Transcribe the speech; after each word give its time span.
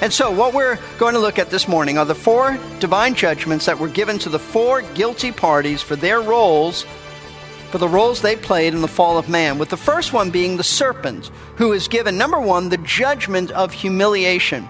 And 0.00 0.12
so, 0.12 0.30
what 0.30 0.54
we're 0.54 0.78
going 0.98 1.12
to 1.12 1.20
look 1.20 1.38
at 1.38 1.50
this 1.50 1.68
morning 1.68 1.98
are 1.98 2.06
the 2.06 2.14
four 2.14 2.58
divine 2.78 3.14
judgments 3.14 3.66
that 3.66 3.78
were 3.78 3.88
given 3.88 4.18
to 4.20 4.30
the 4.30 4.38
four 4.38 4.80
guilty 4.80 5.30
parties 5.30 5.82
for 5.82 5.94
their 5.94 6.22
roles, 6.22 6.86
for 7.70 7.76
the 7.76 7.88
roles 7.88 8.22
they 8.22 8.34
played 8.34 8.72
in 8.72 8.80
the 8.80 8.88
fall 8.88 9.18
of 9.18 9.28
man. 9.28 9.58
With 9.58 9.68
the 9.68 9.76
first 9.76 10.14
one 10.14 10.30
being 10.30 10.56
the 10.56 10.64
serpent, 10.64 11.30
who 11.56 11.72
is 11.72 11.86
given, 11.86 12.16
number 12.16 12.40
one, 12.40 12.70
the 12.70 12.78
judgment 12.78 13.50
of 13.50 13.72
humiliation. 13.72 14.66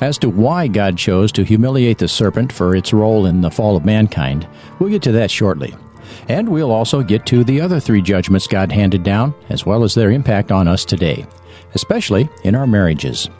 As 0.00 0.18
to 0.18 0.28
why 0.28 0.66
God 0.66 0.98
chose 0.98 1.30
to 1.32 1.44
humiliate 1.44 1.98
the 1.98 2.08
serpent 2.08 2.52
for 2.52 2.74
its 2.74 2.92
role 2.92 3.26
in 3.26 3.40
the 3.40 3.52
fall 3.52 3.76
of 3.76 3.84
mankind, 3.84 4.48
we'll 4.80 4.90
get 4.90 5.02
to 5.02 5.12
that 5.12 5.30
shortly. 5.30 5.72
And 6.28 6.48
we'll 6.48 6.72
also 6.72 7.04
get 7.04 7.24
to 7.26 7.44
the 7.44 7.60
other 7.60 7.78
three 7.78 8.02
judgments 8.02 8.48
God 8.48 8.72
handed 8.72 9.04
down, 9.04 9.32
as 9.48 9.64
well 9.64 9.84
as 9.84 9.94
their 9.94 10.10
impact 10.10 10.50
on 10.50 10.66
us 10.66 10.84
today, 10.84 11.24
especially 11.74 12.28
in 12.42 12.56
our 12.56 12.66
marriages. 12.66 13.30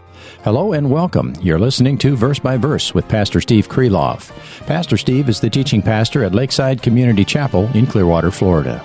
Hello 0.45 0.75
and 0.75 0.91
welcome. 0.91 1.33
You're 1.41 1.59
listening 1.59 1.97
to 1.97 2.17
Verse 2.17 2.39
by 2.39 2.59
Verse 2.59 2.93
with 2.93 3.09
Pastor 3.09 3.41
Steve 3.41 3.67
Kreloff. 3.67 4.31
Pastor 4.67 4.99
Steve 4.99 5.31
is 5.31 5.41
the 5.41 5.49
teaching 5.49 5.81
pastor 5.81 6.23
at 6.23 6.35
Lakeside 6.35 6.83
Community 6.83 7.25
Chapel 7.25 7.71
in 7.73 7.87
Clearwater, 7.87 8.31
Florida. 8.31 8.85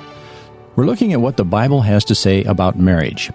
We're 0.77 0.85
looking 0.85 1.11
at 1.11 1.19
what 1.19 1.35
the 1.35 1.43
Bible 1.43 1.81
has 1.81 2.05
to 2.05 2.15
say 2.15 2.45
about 2.45 2.79
marriage. 2.79 3.29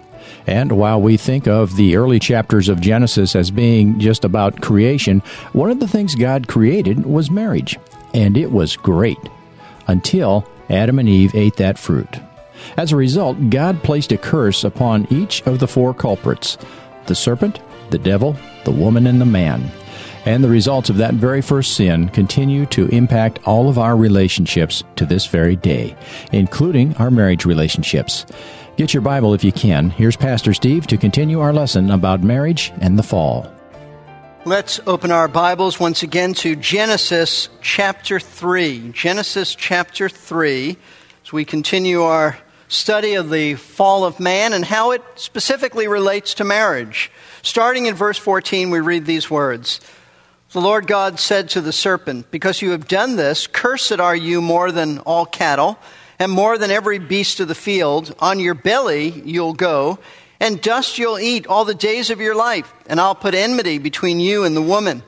And 0.47 0.71
while 0.71 0.99
we 0.99 1.17
think 1.17 1.47
of 1.47 1.75
the 1.75 1.97
early 1.97 2.17
chapters 2.17 2.67
of 2.67 2.81
Genesis 2.81 3.35
as 3.35 3.51
being 3.51 3.99
just 3.99 4.25
about 4.25 4.59
creation, 4.59 5.19
one 5.53 5.69
of 5.69 5.79
the 5.79 5.87
things 5.87 6.15
God 6.15 6.47
created 6.47 7.05
was 7.05 7.29
marriage. 7.29 7.77
And 8.15 8.37
it 8.37 8.51
was 8.51 8.75
great. 8.75 9.19
Until 9.85 10.49
Adam 10.71 10.97
and 10.97 11.07
Eve 11.07 11.35
ate 11.35 11.57
that 11.57 11.77
fruit. 11.77 12.19
As 12.75 12.91
a 12.91 12.95
result, 12.95 13.51
God 13.51 13.83
placed 13.83 14.11
a 14.11 14.17
curse 14.17 14.63
upon 14.63 15.05
each 15.11 15.43
of 15.43 15.59
the 15.59 15.67
four 15.67 15.93
culprits 15.93 16.57
the 17.07 17.15
serpent, 17.15 17.59
the 17.89 17.99
devil, 17.99 18.35
the 18.63 18.71
woman, 18.71 19.07
and 19.07 19.19
the 19.21 19.25
man. 19.25 19.71
And 20.25 20.43
the 20.43 20.49
results 20.49 20.89
of 20.89 20.97
that 20.97 21.13
very 21.13 21.41
first 21.41 21.75
sin 21.75 22.09
continue 22.09 22.65
to 22.67 22.87
impact 22.87 23.39
all 23.45 23.69
of 23.69 23.77
our 23.77 23.95
relationships 23.95 24.83
to 24.95 25.05
this 25.05 25.27
very 25.27 25.55
day, 25.55 25.95
including 26.31 26.95
our 26.97 27.11
marriage 27.11 27.45
relationships. 27.45 28.25
Get 28.75 28.93
your 28.93 29.01
Bible 29.01 29.33
if 29.33 29.43
you 29.43 29.51
can. 29.51 29.91
Here's 29.91 30.17
Pastor 30.17 30.53
Steve 30.53 30.87
to 30.87 30.97
continue 30.97 31.39
our 31.39 31.53
lesson 31.53 31.91
about 31.91 32.23
marriage 32.23 32.73
and 32.81 32.97
the 32.97 33.03
fall. 33.03 33.51
Let's 34.43 34.79
open 34.85 35.11
our 35.11 35.27
Bibles 35.27 35.79
once 35.79 36.03
again 36.03 36.33
to 36.35 36.55
Genesis 36.55 37.49
chapter 37.61 38.19
3. 38.19 38.91
Genesis 38.91 39.55
chapter 39.55 40.09
3, 40.09 40.77
as 41.23 41.33
we 41.33 41.45
continue 41.45 42.01
our 42.01 42.37
study 42.67 43.13
of 43.15 43.29
the 43.29 43.55
fall 43.55 44.05
of 44.05 44.19
man 44.19 44.53
and 44.53 44.65
how 44.65 44.91
it 44.91 45.01
specifically 45.15 45.87
relates 45.87 46.33
to 46.35 46.43
marriage. 46.43 47.11
Starting 47.41 47.85
in 47.85 47.95
verse 47.95 48.17
14, 48.17 48.69
we 48.69 48.79
read 48.79 49.05
these 49.05 49.29
words 49.29 49.79
The 50.51 50.61
Lord 50.61 50.87
God 50.87 51.19
said 51.19 51.49
to 51.49 51.61
the 51.61 51.73
serpent, 51.73 52.31
Because 52.31 52.61
you 52.61 52.71
have 52.71 52.87
done 52.87 53.15
this, 53.15 53.47
cursed 53.47 53.99
are 53.99 54.15
you 54.15 54.41
more 54.41 54.71
than 54.71 54.99
all 54.99 55.25
cattle, 55.25 55.77
and 56.17 56.31
more 56.31 56.57
than 56.57 56.71
every 56.71 56.99
beast 56.99 57.39
of 57.39 57.47
the 57.47 57.55
field. 57.55 58.15
On 58.19 58.39
your 58.39 58.55
belly 58.55 59.09
you'll 59.09 59.53
go, 59.53 59.99
and 60.39 60.61
dust 60.61 60.97
you'll 60.97 61.19
eat 61.19 61.47
all 61.47 61.65
the 61.65 61.75
days 61.75 62.09
of 62.09 62.21
your 62.21 62.35
life. 62.35 62.73
And 62.87 62.99
I'll 62.99 63.15
put 63.15 63.35
enmity 63.35 63.77
between 63.77 64.19
you 64.19 64.43
and 64.43 64.55
the 64.55 64.61
woman, 64.61 65.03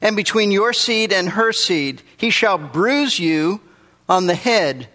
and 0.00 0.16
between 0.16 0.50
your 0.50 0.72
seed 0.72 1.12
and 1.12 1.30
her 1.30 1.52
seed. 1.52 2.02
He 2.16 2.30
shall 2.30 2.58
bruise 2.58 3.18
you 3.18 3.60
on 4.08 4.26
the 4.26 4.34
head, 4.34 4.88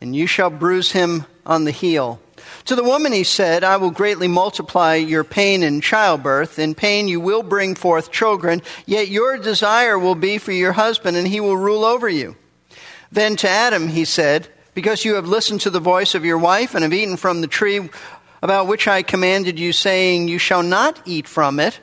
and 0.00 0.14
you 0.14 0.26
shall 0.26 0.50
bruise 0.50 0.92
him 0.92 1.26
on 1.44 1.64
the 1.64 1.70
heel. 1.70 2.20
To 2.66 2.74
the 2.74 2.84
woman 2.84 3.12
he 3.12 3.24
said, 3.24 3.64
I 3.64 3.76
will 3.76 3.90
greatly 3.90 4.28
multiply 4.28 4.94
your 4.94 5.24
pain 5.24 5.62
in 5.62 5.80
childbirth. 5.80 6.58
In 6.58 6.74
pain 6.74 7.08
you 7.08 7.20
will 7.20 7.42
bring 7.42 7.74
forth 7.74 8.10
children, 8.10 8.62
yet 8.86 9.08
your 9.08 9.36
desire 9.38 9.98
will 9.98 10.14
be 10.14 10.38
for 10.38 10.52
your 10.52 10.72
husband, 10.72 11.16
and 11.16 11.26
he 11.26 11.40
will 11.40 11.56
rule 11.56 11.84
over 11.84 12.08
you. 12.08 12.36
Then 13.12 13.36
to 13.36 13.48
Adam 13.48 13.88
he 13.88 14.04
said, 14.04 14.48
Because 14.74 15.04
you 15.04 15.14
have 15.14 15.28
listened 15.28 15.62
to 15.62 15.70
the 15.70 15.80
voice 15.80 16.14
of 16.14 16.24
your 16.24 16.38
wife 16.38 16.74
and 16.74 16.82
have 16.82 16.92
eaten 16.92 17.16
from 17.16 17.40
the 17.40 17.46
tree 17.46 17.88
about 18.42 18.68
which 18.68 18.88
I 18.88 19.02
commanded 19.02 19.58
you, 19.58 19.72
saying, 19.72 20.28
You 20.28 20.38
shall 20.38 20.62
not 20.62 21.00
eat 21.04 21.28
from 21.28 21.60
it, 21.60 21.78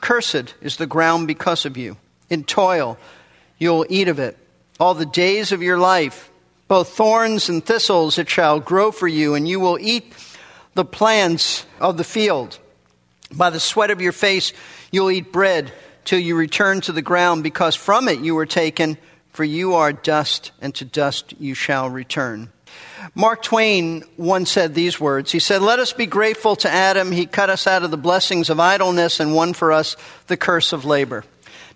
cursed 0.00 0.54
is 0.60 0.76
the 0.76 0.86
ground 0.86 1.26
because 1.26 1.66
of 1.66 1.76
you. 1.76 1.96
In 2.30 2.44
toil 2.44 2.98
you'll 3.58 3.86
eat 3.88 4.08
of 4.08 4.18
it 4.18 4.38
all 4.78 4.94
the 4.94 5.06
days 5.06 5.52
of 5.52 5.62
your 5.62 5.78
life. 5.78 6.27
Both 6.68 6.90
thorns 6.90 7.48
and 7.48 7.64
thistles 7.64 8.18
it 8.18 8.28
shall 8.28 8.60
grow 8.60 8.92
for 8.92 9.08
you, 9.08 9.34
and 9.34 9.48
you 9.48 9.58
will 9.58 9.78
eat 9.80 10.12
the 10.74 10.84
plants 10.84 11.66
of 11.80 11.96
the 11.96 12.04
field. 12.04 12.58
By 13.32 13.50
the 13.50 13.60
sweat 13.60 13.90
of 13.90 14.00
your 14.00 14.12
face 14.12 14.52
you'll 14.90 15.10
eat 15.10 15.32
bread 15.32 15.72
till 16.04 16.18
you 16.18 16.36
return 16.36 16.80
to 16.82 16.92
the 16.92 17.02
ground, 17.02 17.42
because 17.42 17.74
from 17.74 18.08
it 18.08 18.20
you 18.20 18.34
were 18.34 18.46
taken, 18.46 18.96
for 19.32 19.44
you 19.44 19.74
are 19.74 19.92
dust, 19.92 20.52
and 20.60 20.74
to 20.74 20.84
dust 20.84 21.34
you 21.38 21.54
shall 21.54 21.88
return. 21.88 22.50
Mark 23.14 23.42
Twain 23.42 24.04
once 24.16 24.50
said 24.50 24.74
these 24.74 25.00
words. 25.00 25.32
He 25.32 25.38
said, 25.38 25.62
Let 25.62 25.78
us 25.78 25.92
be 25.92 26.06
grateful 26.06 26.56
to 26.56 26.70
Adam. 26.70 27.12
He 27.12 27.26
cut 27.26 27.50
us 27.50 27.66
out 27.66 27.82
of 27.82 27.90
the 27.90 27.96
blessings 27.96 28.50
of 28.50 28.60
idleness 28.60 29.20
and 29.20 29.34
won 29.34 29.52
for 29.54 29.72
us 29.72 29.96
the 30.26 30.36
curse 30.36 30.72
of 30.72 30.84
labor. 30.84 31.24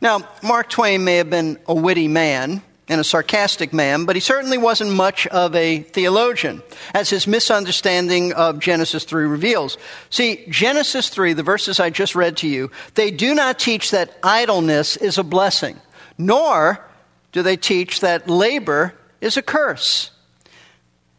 Now, 0.01 0.29
Mark 0.43 0.69
Twain 0.69 1.05
may 1.05 1.17
have 1.17 1.31
been 1.31 1.59
a 1.67 1.75
witty 1.75 2.09
man, 2.09 2.63
and 2.89 3.01
a 3.01 3.05
sarcastic 3.05 3.73
man, 3.73 4.05
but 4.05 4.17
he 4.17 4.21
certainly 4.21 4.59
wasn't 4.59 4.91
much 4.91 5.27
of 5.29 5.55
a 5.55 5.81
theologian, 5.81 6.63
as 6.95 7.11
his 7.11 7.27
misunderstanding 7.27 8.33
of 8.33 8.59
Genesis 8.59 9.05
3 9.05 9.25
reveals. 9.25 9.79
See, 10.11 10.45
Genesis 10.49 11.09
3, 11.09 11.33
the 11.33 11.43
verses 11.43 11.81
I 11.81 11.91
just 11.91 12.15
read 12.15 12.37
to 12.39 12.49
you, 12.49 12.71
they 12.95 13.11
do 13.11 13.35
not 13.35 13.59
teach 13.59 13.91
that 13.91 14.17
idleness 14.23 14.97
is 14.97 15.19
a 15.19 15.25
blessing, 15.25 15.81
nor 16.19 16.85
do 17.33 17.43
they 17.43 17.57
teach 17.57 18.01
that 18.01 18.29
labor 18.29 18.95
is 19.21 19.37
a 19.37 19.43
curse. 19.43 20.12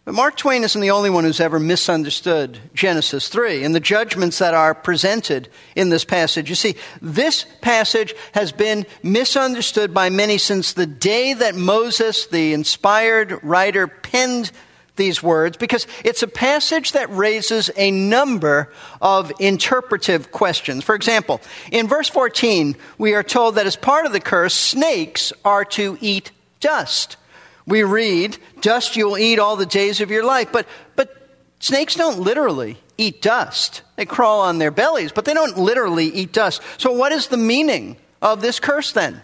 But 0.05 0.15
Mark 0.15 0.35
Twain 0.35 0.65
isn't 0.65 0.81
the 0.81 0.91
only 0.91 1.09
one 1.09 1.23
who's 1.23 1.39
ever 1.39 1.59
misunderstood 1.59 2.59
Genesis 2.73 3.29
3 3.29 3.63
and 3.63 3.73
the 3.73 3.79
judgments 3.79 4.39
that 4.39 4.53
are 4.53 4.75
presented 4.75 5.47
in 5.77 5.89
this 5.89 6.03
passage. 6.03 6.49
You 6.49 6.55
see, 6.55 6.75
this 7.01 7.45
passage 7.61 8.13
has 8.33 8.51
been 8.51 8.85
misunderstood 9.01 9.93
by 9.93 10.09
many 10.09 10.37
since 10.37 10.73
the 10.73 10.85
day 10.85 11.33
that 11.33 11.55
Moses, 11.55 12.27
the 12.27 12.51
inspired 12.51 13.39
writer, 13.43 13.87
penned 13.87 14.51
these 14.97 15.23
words 15.23 15.55
because 15.55 15.87
it's 16.03 16.21
a 16.21 16.27
passage 16.27 16.91
that 16.91 17.09
raises 17.09 17.71
a 17.77 17.89
number 17.89 18.73
of 19.01 19.31
interpretive 19.39 20.33
questions. 20.33 20.83
For 20.83 20.95
example, 20.95 21.39
in 21.71 21.87
verse 21.87 22.09
14, 22.09 22.75
we 22.97 23.13
are 23.13 23.23
told 23.23 23.55
that 23.55 23.67
as 23.67 23.77
part 23.77 24.05
of 24.05 24.11
the 24.11 24.19
curse, 24.19 24.53
snakes 24.53 25.31
are 25.45 25.63
to 25.65 25.97
eat 26.01 26.31
dust. 26.59 27.15
We 27.65 27.83
read, 27.83 28.37
dust 28.61 28.95
you'll 28.95 29.17
eat 29.17 29.39
all 29.39 29.55
the 29.55 29.65
days 29.65 30.01
of 30.01 30.11
your 30.11 30.23
life. 30.23 30.51
But, 30.51 30.67
but 30.95 31.15
snakes 31.59 31.95
don't 31.95 32.19
literally 32.19 32.77
eat 32.97 33.21
dust. 33.21 33.81
They 33.95 34.05
crawl 34.05 34.41
on 34.41 34.57
their 34.57 34.71
bellies, 34.71 35.11
but 35.11 35.25
they 35.25 35.33
don't 35.33 35.57
literally 35.57 36.07
eat 36.07 36.33
dust. 36.33 36.61
So, 36.77 36.91
what 36.91 37.11
is 37.11 37.27
the 37.27 37.37
meaning 37.37 37.97
of 38.21 38.41
this 38.41 38.59
curse 38.59 38.91
then? 38.91 39.21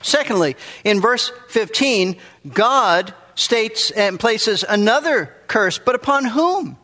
Secondly, 0.00 0.56
in 0.84 1.00
verse 1.00 1.32
15, 1.48 2.16
God 2.52 3.12
states 3.34 3.90
and 3.90 4.18
places 4.18 4.64
another 4.68 5.34
curse, 5.46 5.78
but 5.78 5.94
upon 5.94 6.24
whom? 6.24 6.76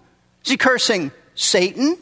Is 0.45 0.51
he 0.51 0.57
cursing 0.57 1.13
Satan? 1.35 1.97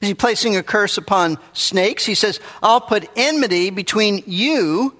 Is 0.00 0.08
he 0.08 0.14
placing 0.14 0.56
a 0.56 0.62
curse 0.62 0.98
upon 0.98 1.38
snakes? 1.52 2.04
He 2.04 2.14
says, 2.14 2.40
I'll 2.62 2.80
put 2.80 3.08
enmity 3.16 3.70
between 3.70 4.22
you 4.26 4.94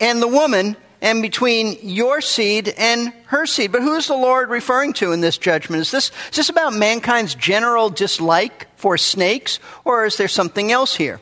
and 0.00 0.22
the 0.22 0.28
woman, 0.28 0.76
and 1.00 1.22
between 1.22 1.78
your 1.82 2.20
seed 2.20 2.72
and 2.76 3.12
her 3.26 3.46
seed. 3.46 3.72
But 3.72 3.82
who 3.82 3.94
is 3.96 4.08
the 4.08 4.14
Lord 4.14 4.50
referring 4.50 4.92
to 4.94 5.12
in 5.12 5.20
this 5.20 5.38
judgment? 5.38 5.82
Is 5.82 5.90
this, 5.90 6.10
is 6.30 6.36
this 6.36 6.48
about 6.48 6.74
mankind's 6.74 7.34
general 7.34 7.90
dislike 7.90 8.66
for 8.76 8.98
snakes, 8.98 9.58
or 9.84 10.04
is 10.04 10.16
there 10.16 10.28
something 10.28 10.72
else 10.72 10.96
here? 10.96 11.20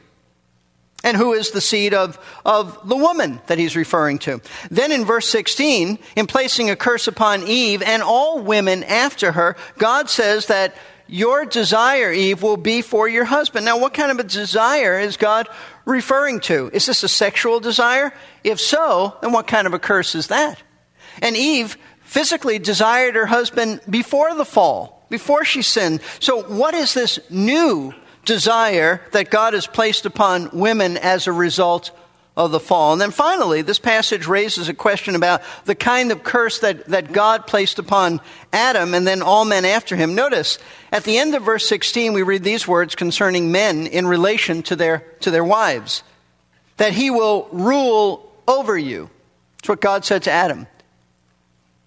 and 1.04 1.16
who 1.16 1.34
is 1.34 1.52
the 1.52 1.60
seed 1.60 1.94
of, 1.94 2.18
of 2.44 2.88
the 2.88 2.96
woman 2.96 3.40
that 3.46 3.58
he's 3.58 3.76
referring 3.76 4.18
to. 4.18 4.40
Then 4.72 4.90
in 4.90 5.04
verse 5.04 5.28
16, 5.28 6.00
in 6.16 6.26
placing 6.26 6.68
a 6.68 6.74
curse 6.74 7.06
upon 7.06 7.46
Eve 7.46 7.80
and 7.80 8.02
all 8.02 8.40
women 8.40 8.82
after 8.82 9.30
her, 9.32 9.56
God 9.78 10.10
says 10.10 10.46
that 10.46 10.74
your 11.08 11.44
desire, 11.44 12.12
Eve, 12.12 12.42
will 12.42 12.56
be 12.56 12.82
for 12.82 13.08
your 13.08 13.24
husband. 13.24 13.64
Now, 13.64 13.78
what 13.78 13.94
kind 13.94 14.10
of 14.10 14.18
a 14.18 14.24
desire 14.24 14.98
is 14.98 15.16
God 15.16 15.48
referring 15.84 16.40
to? 16.40 16.70
Is 16.72 16.86
this 16.86 17.02
a 17.02 17.08
sexual 17.08 17.60
desire? 17.60 18.12
If 18.42 18.60
so, 18.60 19.16
then 19.22 19.32
what 19.32 19.46
kind 19.46 19.66
of 19.66 19.74
a 19.74 19.78
curse 19.78 20.14
is 20.14 20.28
that? 20.28 20.62
And 21.22 21.36
Eve 21.36 21.76
physically 22.02 22.58
desired 22.58 23.14
her 23.14 23.26
husband 23.26 23.80
before 23.88 24.34
the 24.34 24.44
fall, 24.44 25.06
before 25.10 25.44
she 25.44 25.62
sinned. 25.62 26.00
So, 26.20 26.42
what 26.42 26.74
is 26.74 26.94
this 26.94 27.18
new 27.30 27.94
desire 28.24 29.00
that 29.12 29.30
God 29.30 29.54
has 29.54 29.66
placed 29.66 30.04
upon 30.04 30.50
women 30.52 30.96
as 30.96 31.26
a 31.26 31.32
result 31.32 31.92
of 32.36 32.50
the 32.50 32.60
fall. 32.60 32.92
And 32.92 33.00
then 33.00 33.10
finally, 33.10 33.62
this 33.62 33.78
passage 33.78 34.26
raises 34.26 34.68
a 34.68 34.74
question 34.74 35.14
about 35.14 35.42
the 35.64 35.74
kind 35.74 36.12
of 36.12 36.22
curse 36.22 36.58
that, 36.58 36.84
that 36.86 37.12
God 37.12 37.46
placed 37.46 37.78
upon 37.78 38.20
Adam 38.52 38.92
and 38.92 39.06
then 39.06 39.22
all 39.22 39.44
men 39.44 39.64
after 39.64 39.96
him. 39.96 40.14
Notice, 40.14 40.58
at 40.92 41.04
the 41.04 41.16
end 41.16 41.34
of 41.34 41.42
verse 41.42 41.66
16, 41.66 42.12
we 42.12 42.22
read 42.22 42.44
these 42.44 42.68
words 42.68 42.94
concerning 42.94 43.52
men 43.52 43.86
in 43.86 44.06
relation 44.06 44.62
to 44.64 44.76
their, 44.76 44.98
to 45.20 45.30
their 45.30 45.44
wives 45.44 46.02
that 46.76 46.92
he 46.92 47.10
will 47.10 47.48
rule 47.52 48.30
over 48.46 48.76
you. 48.76 49.08
That's 49.58 49.70
what 49.70 49.80
God 49.80 50.04
said 50.04 50.24
to 50.24 50.30
Adam 50.30 50.66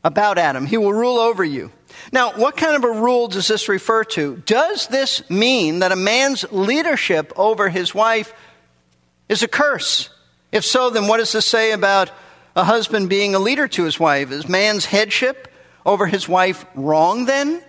about 0.03 0.37
Adam. 0.37 0.65
He 0.65 0.77
will 0.77 0.93
rule 0.93 1.19
over 1.19 1.43
you. 1.43 1.71
Now, 2.11 2.31
what 2.31 2.57
kind 2.57 2.75
of 2.75 2.83
a 2.83 2.99
rule 3.01 3.27
does 3.27 3.47
this 3.47 3.69
refer 3.69 4.03
to? 4.05 4.37
Does 4.45 4.87
this 4.87 5.29
mean 5.29 5.79
that 5.79 5.91
a 5.91 5.95
man's 5.95 6.49
leadership 6.51 7.33
over 7.35 7.69
his 7.69 7.93
wife 7.93 8.33
is 9.27 9.43
a 9.43 9.47
curse? 9.47 10.09
If 10.51 10.65
so, 10.65 10.89
then 10.89 11.07
what 11.07 11.17
does 11.17 11.31
this 11.31 11.45
say 11.45 11.71
about 11.71 12.11
a 12.55 12.63
husband 12.63 13.09
being 13.09 13.35
a 13.35 13.39
leader 13.39 13.67
to 13.67 13.83
his 13.83 13.99
wife? 13.99 14.31
Is 14.31 14.49
man's 14.49 14.85
headship 14.85 15.47
over 15.85 16.07
his 16.07 16.27
wife 16.27 16.65
wrong 16.75 17.25
then? 17.25 17.61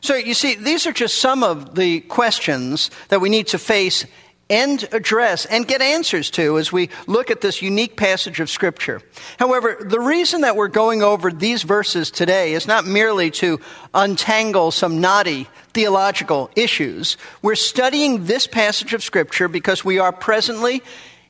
So 0.00 0.14
you 0.14 0.34
see, 0.34 0.54
these 0.54 0.86
are 0.86 0.92
just 0.92 1.18
some 1.18 1.42
of 1.42 1.74
the 1.74 2.00
questions 2.00 2.90
that 3.08 3.20
we 3.20 3.28
need 3.28 3.48
to 3.48 3.58
face 3.58 4.06
and 4.48 4.88
address 4.92 5.44
and 5.46 5.66
get 5.66 5.82
answers 5.82 6.30
to 6.30 6.58
as 6.58 6.70
we 6.70 6.88
look 7.06 7.30
at 7.30 7.40
this 7.40 7.62
unique 7.62 7.96
passage 7.96 8.38
of 8.38 8.48
Scripture. 8.48 9.02
However, 9.38 9.76
the 9.80 9.98
reason 9.98 10.42
that 10.42 10.54
we're 10.54 10.68
going 10.68 11.02
over 11.02 11.32
these 11.32 11.64
verses 11.64 12.10
today 12.10 12.52
is 12.52 12.66
not 12.66 12.86
merely 12.86 13.30
to 13.32 13.60
untangle 13.92 14.70
some 14.70 15.00
knotty 15.00 15.48
theological 15.74 16.50
issues. 16.54 17.16
We're 17.42 17.56
studying 17.56 18.26
this 18.26 18.46
passage 18.46 18.94
of 18.94 19.02
Scripture 19.02 19.48
because 19.48 19.84
we 19.84 19.98
are 19.98 20.12
presently 20.12 20.82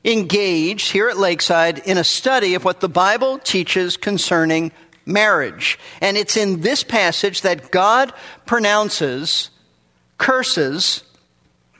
engaged 0.07 0.91
here 0.91 1.09
at 1.09 1.17
Lakeside 1.17 1.79
in 1.79 1.97
a 1.97 2.03
study 2.03 2.55
of 2.55 2.63
what 2.63 2.79
the 2.79 2.89
Bible 2.89 3.39
teaches 3.39 3.97
concerning 3.97 4.71
marriage. 5.05 5.77
And 6.01 6.15
it's 6.15 6.37
in 6.37 6.61
this 6.61 6.83
passage 6.83 7.41
that 7.41 7.71
God 7.71 8.13
pronounces 8.45 9.49
curses 10.17 11.03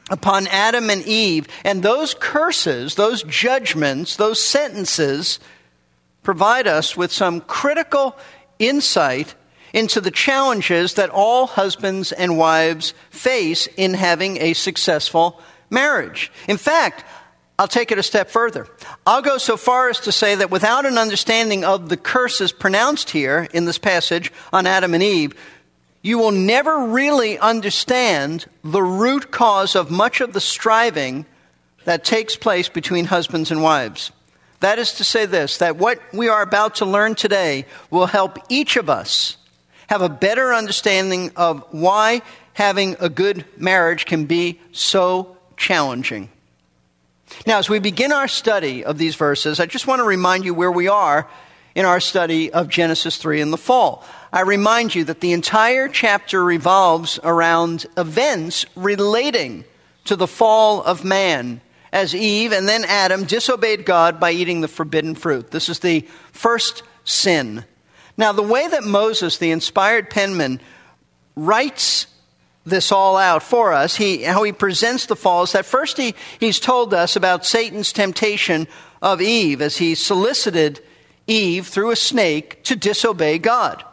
upon 0.09 0.47
Adam 0.47 0.89
and 0.89 1.05
Eve. 1.05 1.47
And 1.63 1.81
those 1.81 2.13
curses, 2.13 2.95
those 2.95 3.23
judgments, 3.23 4.17
those 4.17 4.41
sentences 4.41 5.39
provide 6.21 6.67
us 6.67 6.97
with 6.97 7.11
some 7.11 7.39
critical 7.39 8.17
insight 8.59 9.35
into 9.73 10.01
the 10.01 10.11
challenges 10.11 10.95
that 10.95 11.09
all 11.09 11.47
husbands 11.47 12.11
and 12.11 12.37
wives 12.37 12.93
face 13.09 13.67
in 13.77 13.93
having 13.93 14.37
a 14.41 14.53
successful 14.53 15.41
marriage. 15.69 16.31
In 16.47 16.57
fact, 16.57 17.03
I'll 17.59 17.67
take 17.67 17.91
it 17.91 17.97
a 17.97 18.03
step 18.03 18.29
further. 18.29 18.67
I'll 19.05 19.23
go 19.23 19.39
so 19.39 19.57
far 19.57 19.89
as 19.89 19.99
to 20.01 20.11
say 20.11 20.35
that 20.35 20.51
without 20.51 20.85
an 20.85 20.97
understanding 20.97 21.63
of 21.63 21.89
the 21.89 21.97
curses 21.97 22.51
pronounced 22.51 23.09
here 23.09 23.47
in 23.51 23.65
this 23.65 23.79
passage 23.79 24.31
on 24.53 24.67
Adam 24.67 24.93
and 24.93 25.01
Eve, 25.01 25.33
you 26.03 26.19
will 26.19 26.31
never 26.31 26.85
really 26.85 27.39
understand 27.39 28.45
the 28.63 28.83
root 28.83 29.31
cause 29.31 29.75
of 29.75 29.89
much 29.89 30.21
of 30.21 30.33
the 30.33 30.39
striving 30.39 31.25
that 31.85 32.03
takes 32.03 32.35
place 32.35 32.69
between 32.69 33.05
husbands 33.05 33.49
and 33.49 33.63
wives. 33.63 34.11
That 34.59 34.77
is 34.77 34.93
to 34.93 35.03
say, 35.03 35.25
this 35.25 35.57
that 35.57 35.77
what 35.77 35.99
we 36.13 36.29
are 36.29 36.41
about 36.41 36.75
to 36.75 36.85
learn 36.85 37.15
today 37.15 37.65
will 37.89 38.05
help 38.05 38.37
each 38.49 38.77
of 38.77 38.89
us 38.89 39.37
have 39.87 40.01
a 40.01 40.09
better 40.09 40.53
understanding 40.53 41.31
of 41.35 41.63
why 41.71 42.21
having 42.53 42.95
a 42.99 43.09
good 43.09 43.45
marriage 43.57 44.05
can 44.05 44.25
be 44.25 44.59
so 44.71 45.37
challenging. 45.55 46.29
Now, 47.45 47.59
as 47.59 47.69
we 47.69 47.79
begin 47.79 48.11
our 48.11 48.27
study 48.27 48.83
of 48.83 48.97
these 48.97 49.15
verses, 49.15 49.59
I 49.59 49.65
just 49.65 49.87
want 49.87 49.99
to 49.99 50.05
remind 50.05 50.45
you 50.45 50.53
where 50.53 50.71
we 50.71 50.87
are 50.87 51.27
in 51.75 51.85
our 51.85 51.99
study 51.99 52.51
of 52.51 52.69
Genesis 52.69 53.17
3 53.17 53.41
in 53.41 53.51
the 53.51 53.57
fall. 53.57 54.03
I 54.33 54.41
remind 54.41 54.95
you 54.95 55.03
that 55.05 55.19
the 55.19 55.33
entire 55.33 55.87
chapter 55.87 56.43
revolves 56.43 57.19
around 57.23 57.85
events 57.95 58.65
relating 58.75 59.63
to 60.05 60.15
the 60.15 60.27
fall 60.27 60.81
of 60.83 61.03
man 61.03 61.61
as 61.91 62.15
Eve 62.15 62.51
and 62.51 62.67
then 62.67 62.83
Adam 62.85 63.25
disobeyed 63.25 63.85
God 63.85 64.19
by 64.19 64.31
eating 64.31 64.61
the 64.61 64.67
forbidden 64.67 65.15
fruit. 65.15 65.51
This 65.51 65.69
is 65.69 65.79
the 65.79 66.01
first 66.31 66.83
sin. 67.03 67.63
Now, 68.17 68.31
the 68.31 68.41
way 68.41 68.67
that 68.67 68.83
Moses, 68.83 69.37
the 69.37 69.51
inspired 69.51 70.09
penman, 70.09 70.59
writes 71.35 72.07
this 72.69 72.91
all 72.91 73.17
out 73.17 73.43
for 73.43 73.73
us, 73.73 73.95
he, 73.95 74.23
how 74.23 74.43
he 74.43 74.51
presents 74.51 75.05
the 75.05 75.15
fall 75.15 75.43
is 75.43 75.51
that 75.53 75.65
first 75.65 75.97
he, 75.97 76.15
he's 76.39 76.59
told 76.59 76.93
us 76.93 77.15
about 77.15 77.45
Satan's 77.45 77.93
temptation 77.93 78.67
of 79.01 79.21
Eve 79.21 79.61
as 79.61 79.77
he 79.77 79.95
solicited 79.95 80.81
Eve 81.27 81.67
through 81.67 81.91
a 81.91 81.95
snake 81.95 82.63
to 82.63 82.75
disobey 82.75 83.37
God. 83.37 83.83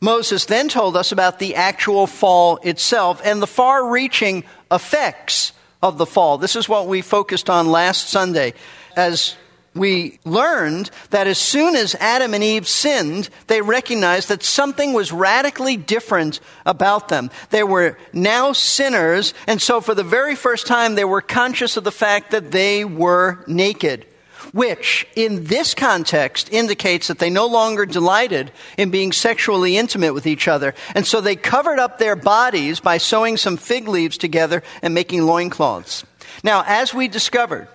Moses 0.00 0.46
then 0.46 0.68
told 0.68 0.96
us 0.96 1.12
about 1.12 1.38
the 1.38 1.54
actual 1.54 2.06
fall 2.06 2.56
itself 2.62 3.20
and 3.24 3.42
the 3.42 3.46
far 3.46 3.90
reaching 3.90 4.44
effects 4.70 5.52
of 5.82 5.98
the 5.98 6.06
fall. 6.06 6.38
This 6.38 6.56
is 6.56 6.68
what 6.68 6.86
we 6.86 7.02
focused 7.02 7.50
on 7.50 7.66
last 7.66 8.08
Sunday 8.08 8.54
as 8.96 9.36
we 9.74 10.18
learned 10.24 10.90
that 11.10 11.26
as 11.26 11.38
soon 11.38 11.76
as 11.76 11.94
Adam 11.96 12.34
and 12.34 12.42
Eve 12.42 12.66
sinned, 12.66 13.28
they 13.46 13.62
recognized 13.62 14.28
that 14.28 14.42
something 14.42 14.92
was 14.92 15.12
radically 15.12 15.76
different 15.76 16.40
about 16.66 17.08
them. 17.08 17.30
They 17.50 17.62
were 17.62 17.96
now 18.12 18.52
sinners, 18.52 19.32
and 19.46 19.62
so 19.62 19.80
for 19.80 19.94
the 19.94 20.02
very 20.02 20.34
first 20.34 20.66
time, 20.66 20.94
they 20.96 21.04
were 21.04 21.20
conscious 21.20 21.76
of 21.76 21.84
the 21.84 21.92
fact 21.92 22.32
that 22.32 22.50
they 22.50 22.84
were 22.84 23.44
naked 23.46 24.06
which 24.52 25.06
in 25.14 25.44
this 25.44 25.74
context 25.74 26.52
indicates 26.52 27.08
that 27.08 27.18
they 27.18 27.30
no 27.30 27.46
longer 27.46 27.86
delighted 27.86 28.50
in 28.76 28.90
being 28.90 29.12
sexually 29.12 29.76
intimate 29.76 30.12
with 30.12 30.26
each 30.26 30.48
other. 30.48 30.74
And 30.94 31.06
so 31.06 31.20
they 31.20 31.36
covered 31.36 31.78
up 31.78 31.98
their 31.98 32.16
bodies 32.16 32.80
by 32.80 32.98
sewing 32.98 33.36
some 33.36 33.56
fig 33.56 33.86
leaves 33.86 34.18
together 34.18 34.62
and 34.82 34.94
making 34.94 35.22
loincloths. 35.22 36.04
Now, 36.42 36.64
as 36.66 36.92
we 36.92 37.06
discovered 37.06 37.68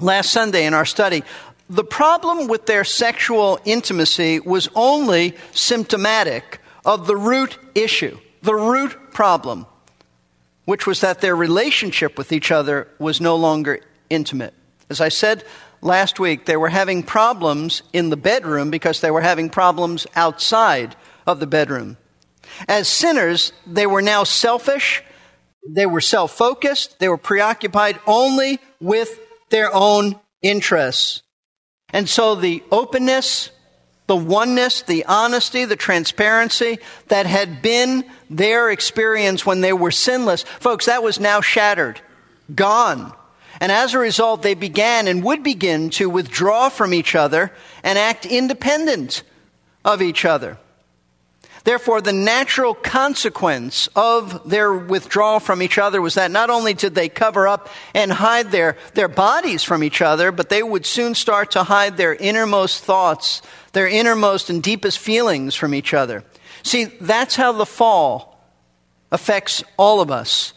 last 0.00 0.30
Sunday 0.30 0.66
in 0.66 0.74
our 0.74 0.84
study, 0.84 1.22
the 1.68 1.84
problem 1.84 2.48
with 2.48 2.66
their 2.66 2.84
sexual 2.84 3.60
intimacy 3.64 4.40
was 4.40 4.68
only 4.74 5.36
symptomatic 5.52 6.60
of 6.84 7.06
the 7.06 7.16
root 7.16 7.58
issue, 7.74 8.18
the 8.42 8.54
root 8.54 9.12
problem, 9.12 9.66
which 10.64 10.86
was 10.86 11.00
that 11.00 11.20
their 11.20 11.36
relationship 11.36 12.18
with 12.18 12.32
each 12.32 12.50
other 12.50 12.88
was 12.98 13.20
no 13.20 13.36
longer 13.36 13.80
intimate. 14.08 14.54
As 14.88 15.00
I 15.00 15.08
said 15.08 15.44
last 15.80 16.18
week, 16.18 16.46
they 16.46 16.56
were 16.56 16.68
having 16.68 17.02
problems 17.02 17.82
in 17.92 18.10
the 18.10 18.16
bedroom 18.16 18.70
because 18.70 19.00
they 19.00 19.10
were 19.10 19.20
having 19.20 19.48
problems 19.48 20.06
outside 20.16 20.96
of 21.26 21.38
the 21.38 21.46
bedroom. 21.46 21.96
As 22.68 22.88
sinners, 22.88 23.52
they 23.66 23.86
were 23.86 24.02
now 24.02 24.24
selfish, 24.24 25.04
they 25.68 25.86
were 25.86 26.00
self 26.00 26.32
focused, 26.32 26.98
they 26.98 27.08
were 27.08 27.16
preoccupied 27.16 28.00
only 28.06 28.58
with 28.80 29.20
their 29.50 29.74
own 29.74 30.18
interests. 30.42 31.22
And 31.92 32.08
so 32.08 32.34
the 32.34 32.62
openness, 32.70 33.50
the 34.06 34.16
oneness, 34.16 34.82
the 34.82 35.04
honesty, 35.06 35.64
the 35.64 35.76
transparency 35.76 36.78
that 37.08 37.26
had 37.26 37.62
been 37.62 38.04
their 38.28 38.70
experience 38.70 39.44
when 39.44 39.60
they 39.60 39.72
were 39.72 39.90
sinless, 39.90 40.42
folks, 40.42 40.86
that 40.86 41.02
was 41.02 41.20
now 41.20 41.40
shattered, 41.40 42.00
gone. 42.54 43.12
And 43.60 43.70
as 43.70 43.92
a 43.92 43.98
result, 43.98 44.42
they 44.42 44.54
began 44.54 45.06
and 45.06 45.22
would 45.22 45.42
begin 45.42 45.90
to 45.90 46.08
withdraw 46.08 46.70
from 46.70 46.94
each 46.94 47.14
other 47.14 47.52
and 47.82 47.98
act 47.98 48.24
independent 48.24 49.22
of 49.84 50.00
each 50.00 50.24
other. 50.24 50.56
Therefore, 51.64 52.00
the 52.00 52.12
natural 52.12 52.74
consequence 52.74 53.88
of 53.94 54.48
their 54.48 54.72
withdrawal 54.72 55.40
from 55.40 55.60
each 55.60 55.78
other 55.78 56.00
was 56.00 56.14
that 56.14 56.30
not 56.30 56.48
only 56.48 56.72
did 56.72 56.94
they 56.94 57.08
cover 57.08 57.46
up 57.46 57.68
and 57.94 58.10
hide 58.10 58.50
their, 58.50 58.76
their 58.94 59.08
bodies 59.08 59.62
from 59.62 59.84
each 59.84 60.00
other, 60.00 60.32
but 60.32 60.48
they 60.48 60.62
would 60.62 60.86
soon 60.86 61.14
start 61.14 61.50
to 61.52 61.62
hide 61.62 61.96
their 61.96 62.14
innermost 62.14 62.82
thoughts, 62.82 63.42
their 63.72 63.88
innermost 63.88 64.48
and 64.48 64.62
deepest 64.62 64.98
feelings 64.98 65.54
from 65.54 65.74
each 65.74 65.92
other. 65.92 66.24
See, 66.62 66.84
that's 66.84 67.36
how 67.36 67.52
the 67.52 67.66
fall 67.66 68.42
affects 69.12 69.62
all 69.76 70.00
of 70.00 70.10
us. 70.10 70.54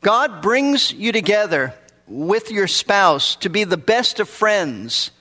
God 0.00 0.42
brings 0.42 0.92
you 0.92 1.12
together 1.12 1.74
with 2.08 2.50
your 2.50 2.66
spouse, 2.66 3.36
to 3.36 3.48
be 3.48 3.62
the 3.62 3.76
best 3.76 4.18
of 4.18 4.28
friends. 4.28 5.12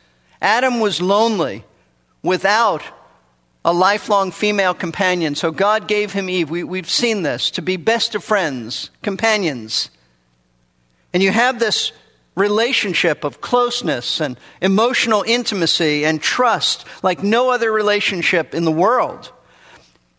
Adam 0.41 0.79
was 0.79 1.01
lonely 1.01 1.63
without 2.23 2.81
a 3.65 3.73
lifelong 3.73 4.31
female 4.31 4.73
companion. 4.73 5.35
So 5.35 5.51
God 5.51 5.87
gave 5.87 6.13
him 6.13 6.29
Eve. 6.29 6.49
We, 6.49 6.63
we've 6.63 6.89
seen 6.89 7.23
this 7.23 7.51
to 7.51 7.61
be 7.61 7.77
best 7.77 8.15
of 8.15 8.23
friends, 8.23 8.89
companions. 9.01 9.89
And 11.13 11.21
you 11.21 11.31
have 11.31 11.59
this 11.59 11.91
relationship 12.35 13.23
of 13.23 13.41
closeness 13.41 14.21
and 14.21 14.39
emotional 14.61 15.23
intimacy 15.27 16.05
and 16.05 16.21
trust 16.21 16.85
like 17.03 17.21
no 17.21 17.49
other 17.49 17.71
relationship 17.71 18.55
in 18.55 18.63
the 18.63 18.71
world. 18.71 19.31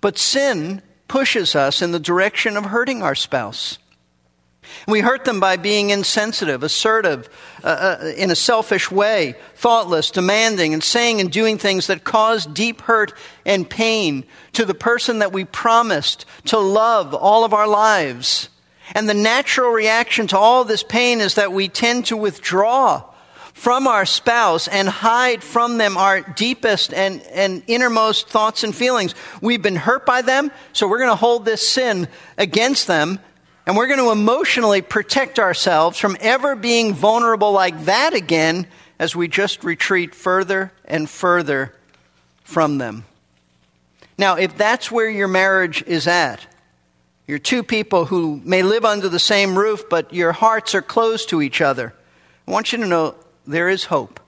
But 0.00 0.18
sin 0.18 0.82
pushes 1.08 1.56
us 1.56 1.82
in 1.82 1.92
the 1.92 1.98
direction 1.98 2.56
of 2.56 2.66
hurting 2.66 3.02
our 3.02 3.14
spouse. 3.14 3.78
We 4.86 5.00
hurt 5.00 5.24
them 5.24 5.40
by 5.40 5.56
being 5.56 5.90
insensitive, 5.90 6.62
assertive, 6.62 7.28
uh, 7.62 7.98
uh, 8.00 8.12
in 8.16 8.30
a 8.30 8.36
selfish 8.36 8.90
way, 8.90 9.34
thoughtless, 9.54 10.10
demanding, 10.10 10.74
and 10.74 10.82
saying 10.82 11.20
and 11.20 11.30
doing 11.30 11.58
things 11.58 11.86
that 11.88 12.04
cause 12.04 12.46
deep 12.46 12.80
hurt 12.82 13.12
and 13.44 13.68
pain 13.68 14.24
to 14.54 14.64
the 14.64 14.74
person 14.74 15.20
that 15.20 15.32
we 15.32 15.44
promised 15.44 16.24
to 16.46 16.58
love 16.58 17.14
all 17.14 17.44
of 17.44 17.54
our 17.54 17.68
lives. 17.68 18.48
And 18.94 19.08
the 19.08 19.14
natural 19.14 19.70
reaction 19.70 20.26
to 20.28 20.38
all 20.38 20.64
this 20.64 20.82
pain 20.82 21.20
is 21.20 21.34
that 21.36 21.52
we 21.52 21.68
tend 21.68 22.06
to 22.06 22.16
withdraw 22.16 23.04
from 23.60 23.86
our 23.86 24.06
spouse 24.06 24.68
and 24.68 24.88
hide 24.88 25.44
from 25.44 25.76
them 25.76 25.98
our 25.98 26.22
deepest 26.22 26.94
and, 26.94 27.20
and 27.24 27.62
innermost 27.66 28.28
thoughts 28.28 28.64
and 28.64 28.74
feelings. 28.74 29.14
We've 29.42 29.60
been 29.60 29.76
hurt 29.76 30.06
by 30.06 30.22
them, 30.22 30.50
so 30.72 30.88
we're 30.88 30.98
going 30.98 31.10
to 31.10 31.16
hold 31.16 31.44
this 31.44 31.68
sin 31.68 32.08
against 32.38 32.86
them, 32.86 33.18
and 33.70 33.76
we're 33.76 33.86
going 33.86 34.00
to 34.00 34.10
emotionally 34.10 34.82
protect 34.82 35.38
ourselves 35.38 35.96
from 35.96 36.16
ever 36.18 36.56
being 36.56 36.92
vulnerable 36.92 37.52
like 37.52 37.84
that 37.84 38.14
again 38.14 38.66
as 38.98 39.14
we 39.14 39.28
just 39.28 39.62
retreat 39.62 40.12
further 40.12 40.72
and 40.84 41.08
further 41.08 41.72
from 42.42 42.78
them. 42.78 43.04
Now, 44.18 44.34
if 44.34 44.56
that's 44.56 44.90
where 44.90 45.08
your 45.08 45.28
marriage 45.28 45.84
is 45.84 46.08
at, 46.08 46.44
you're 47.28 47.38
two 47.38 47.62
people 47.62 48.06
who 48.06 48.40
may 48.44 48.64
live 48.64 48.84
under 48.84 49.08
the 49.08 49.20
same 49.20 49.56
roof, 49.56 49.88
but 49.88 50.12
your 50.12 50.32
hearts 50.32 50.74
are 50.74 50.82
closed 50.82 51.28
to 51.28 51.40
each 51.40 51.60
other. 51.60 51.94
I 52.48 52.50
want 52.50 52.72
you 52.72 52.78
to 52.78 52.86
know 52.86 53.14
there 53.46 53.68
is 53.68 53.84
hope. 53.84 54.18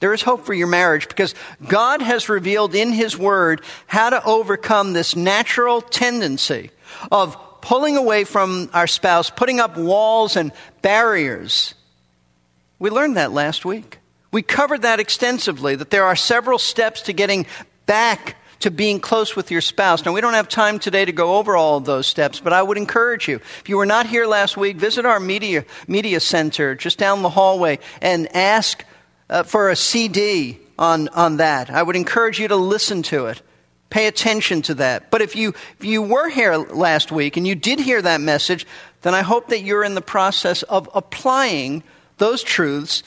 There 0.00 0.12
is 0.12 0.22
hope 0.22 0.44
for 0.44 0.54
your 0.54 0.66
marriage 0.66 1.06
because 1.06 1.36
God 1.68 2.02
has 2.02 2.28
revealed 2.28 2.74
in 2.74 2.90
His 2.90 3.16
Word 3.16 3.62
how 3.86 4.10
to 4.10 4.24
overcome 4.24 4.92
this 4.92 5.14
natural 5.14 5.82
tendency 5.82 6.72
of 7.12 7.36
pulling 7.68 7.98
away 7.98 8.24
from 8.24 8.70
our 8.72 8.86
spouse, 8.86 9.28
putting 9.28 9.60
up 9.60 9.76
walls 9.76 10.36
and 10.36 10.52
barriers. 10.80 11.74
We 12.78 12.88
learned 12.88 13.18
that 13.18 13.30
last 13.30 13.66
week. 13.66 13.98
We 14.32 14.40
covered 14.40 14.82
that 14.82 15.00
extensively, 15.00 15.76
that 15.76 15.90
there 15.90 16.06
are 16.06 16.16
several 16.16 16.58
steps 16.58 17.02
to 17.02 17.12
getting 17.12 17.44
back 17.84 18.36
to 18.60 18.70
being 18.70 19.00
close 19.00 19.36
with 19.36 19.50
your 19.50 19.60
spouse. 19.60 20.02
Now, 20.02 20.14
we 20.14 20.22
don't 20.22 20.32
have 20.32 20.48
time 20.48 20.78
today 20.78 21.04
to 21.04 21.12
go 21.12 21.36
over 21.36 21.58
all 21.58 21.76
of 21.76 21.84
those 21.84 22.06
steps, 22.06 22.40
but 22.40 22.54
I 22.54 22.62
would 22.62 22.78
encourage 22.78 23.28
you. 23.28 23.36
If 23.36 23.68
you 23.68 23.76
were 23.76 23.84
not 23.84 24.06
here 24.06 24.24
last 24.24 24.56
week, 24.56 24.78
visit 24.78 25.04
our 25.04 25.20
media, 25.20 25.66
media 25.86 26.20
center 26.20 26.74
just 26.74 26.96
down 26.96 27.20
the 27.20 27.28
hallway 27.28 27.80
and 28.00 28.34
ask 28.34 28.82
uh, 29.28 29.42
for 29.42 29.68
a 29.68 29.76
CD 29.76 30.58
on, 30.78 31.08
on 31.08 31.36
that. 31.36 31.68
I 31.68 31.82
would 31.82 31.96
encourage 31.96 32.40
you 32.40 32.48
to 32.48 32.56
listen 32.56 33.02
to 33.02 33.26
it. 33.26 33.42
Pay 33.90 34.06
attention 34.06 34.62
to 34.62 34.74
that. 34.74 35.10
But 35.10 35.22
if 35.22 35.34
you, 35.34 35.54
if 35.78 35.84
you 35.84 36.02
were 36.02 36.28
here 36.28 36.56
last 36.56 37.10
week 37.10 37.36
and 37.36 37.46
you 37.46 37.54
did 37.54 37.80
hear 37.80 38.02
that 38.02 38.20
message, 38.20 38.66
then 39.02 39.14
I 39.14 39.22
hope 39.22 39.48
that 39.48 39.62
you're 39.62 39.84
in 39.84 39.94
the 39.94 40.02
process 40.02 40.62
of 40.64 40.90
applying 40.94 41.82
those 42.18 42.42
truths 42.42 43.02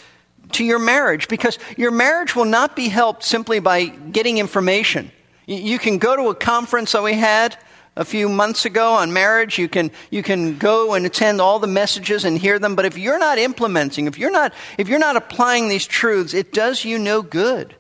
to 0.54 0.64
your 0.64 0.80
marriage 0.80 1.28
because 1.28 1.60
your 1.78 1.92
marriage 1.92 2.36
will 2.36 2.46
not 2.46 2.76
be 2.76 2.90
helped 2.90 3.24
simply 3.24 3.60
by 3.60 3.86
getting 3.86 4.38
information. 4.38 5.12
You 5.46 5.80
can 5.80 5.98
go 5.98 6.16
to 6.16 6.30
a 6.30 6.36
conference 6.36 6.94
that 6.94 7.04
we 7.04 7.14
had 7.14 7.58
a 7.96 8.06
few 8.06 8.30
months 8.30 8.66
ago 8.66 8.94
on 8.94 9.12
marriage. 9.14 9.58
You 9.58 9.68
can, 9.68 9.92
you 10.10 10.24
can 10.24 10.58
go 10.58 10.94
and 10.94 11.06
attend 11.06 11.42
all 11.42 11.60
the 11.60 11.68
messages 11.68 12.26
and 12.26 12.38
hear 12.38 12.58
them. 12.58 12.76
But 12.76 12.86
if 12.86 12.98
you're 12.98 13.20
not 13.20 13.38
implementing, 13.38 14.08
if 14.08 14.18
you're 14.18 14.32
not, 14.32 14.54
if 14.78 14.88
you're 14.88 15.00
not 15.00 15.18
applying 15.18 15.68
these 15.68 15.86
truths, 15.86 16.34
it 16.34 16.54
does 16.54 16.86
you 16.86 16.98
no 16.98 17.22
good. 17.22 17.76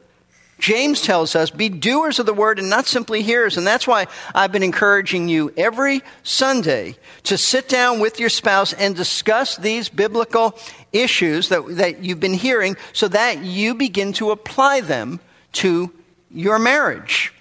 James 0.61 1.01
tells 1.01 1.35
us, 1.35 1.49
be 1.49 1.69
doers 1.69 2.19
of 2.19 2.27
the 2.27 2.35
word 2.35 2.59
and 2.59 2.69
not 2.69 2.85
simply 2.85 3.23
hearers. 3.23 3.57
And 3.57 3.65
that's 3.65 3.87
why 3.87 4.05
I've 4.33 4.51
been 4.51 4.61
encouraging 4.61 5.27
you 5.27 5.51
every 5.57 6.03
Sunday 6.21 6.95
to 7.23 7.35
sit 7.35 7.67
down 7.67 7.99
with 7.99 8.19
your 8.19 8.29
spouse 8.29 8.71
and 8.71 8.95
discuss 8.95 9.57
these 9.57 9.89
biblical 9.89 10.57
issues 10.93 11.49
that, 11.49 11.65
that 11.77 12.03
you've 12.03 12.19
been 12.19 12.35
hearing 12.35 12.77
so 12.93 13.07
that 13.07 13.43
you 13.43 13.73
begin 13.73 14.13
to 14.13 14.29
apply 14.29 14.81
them 14.81 15.19
to 15.53 15.91
your 16.29 16.59
marriage. 16.59 17.33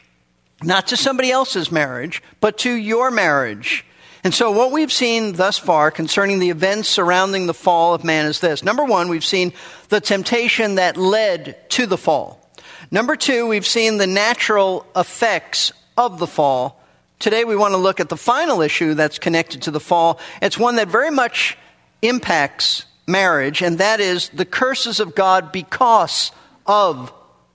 Not 0.62 0.86
to 0.88 0.96
somebody 0.96 1.30
else's 1.30 1.70
marriage, 1.70 2.22
but 2.40 2.56
to 2.58 2.72
your 2.72 3.10
marriage. 3.10 3.84
And 4.24 4.32
so, 4.32 4.50
what 4.50 4.72
we've 4.72 4.92
seen 4.92 5.32
thus 5.32 5.58
far 5.58 5.90
concerning 5.90 6.38
the 6.38 6.50
events 6.50 6.88
surrounding 6.88 7.46
the 7.46 7.54
fall 7.54 7.94
of 7.94 8.04
man 8.04 8.26
is 8.26 8.40
this. 8.40 8.62
Number 8.62 8.84
one, 8.84 9.08
we've 9.08 9.24
seen 9.24 9.52
the 9.88 10.00
temptation 10.00 10.74
that 10.74 10.98
led 10.98 11.70
to 11.70 11.86
the 11.86 11.96
fall. 11.96 12.39
Number 12.90 13.14
two, 13.14 13.46
we've 13.46 13.66
seen 13.66 13.98
the 13.98 14.06
natural 14.06 14.84
effects 14.96 15.72
of 15.96 16.18
the 16.18 16.26
fall. 16.26 16.80
Today, 17.18 17.44
we 17.44 17.54
want 17.54 17.72
to 17.72 17.78
look 17.78 18.00
at 18.00 18.08
the 18.08 18.16
final 18.16 18.62
issue 18.62 18.94
that's 18.94 19.18
connected 19.18 19.62
to 19.62 19.70
the 19.70 19.80
fall. 19.80 20.18
It's 20.42 20.58
one 20.58 20.76
that 20.76 20.88
very 20.88 21.10
much 21.10 21.56
impacts 22.02 22.86
marriage, 23.06 23.62
and 23.62 23.78
that 23.78 24.00
is 24.00 24.30
the 24.30 24.44
curses 24.44 25.00
of 25.00 25.14
God 25.14 25.52
because 25.52 26.32
of 26.66 27.12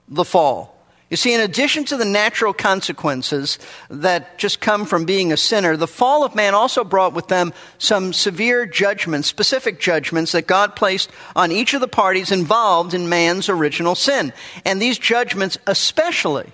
the 0.08 0.24
fall. 0.24 0.75
You 1.08 1.16
see, 1.16 1.32
in 1.32 1.40
addition 1.40 1.84
to 1.84 1.96
the 1.96 2.04
natural 2.04 2.52
consequences 2.52 3.60
that 3.88 4.38
just 4.38 4.60
come 4.60 4.84
from 4.86 5.04
being 5.04 5.32
a 5.32 5.36
sinner, 5.36 5.76
the 5.76 5.86
fall 5.86 6.24
of 6.24 6.34
man 6.34 6.52
also 6.52 6.82
brought 6.82 7.12
with 7.12 7.28
them 7.28 7.52
some 7.78 8.12
severe 8.12 8.66
judgments, 8.66 9.28
specific 9.28 9.78
judgments 9.78 10.32
that 10.32 10.48
God 10.48 10.74
placed 10.74 11.10
on 11.36 11.52
each 11.52 11.74
of 11.74 11.80
the 11.80 11.86
parties 11.86 12.32
involved 12.32 12.92
in 12.92 13.08
man's 13.08 13.48
original 13.48 13.94
sin. 13.94 14.32
And 14.64 14.82
these 14.82 14.98
judgments, 14.98 15.58
especially 15.68 16.52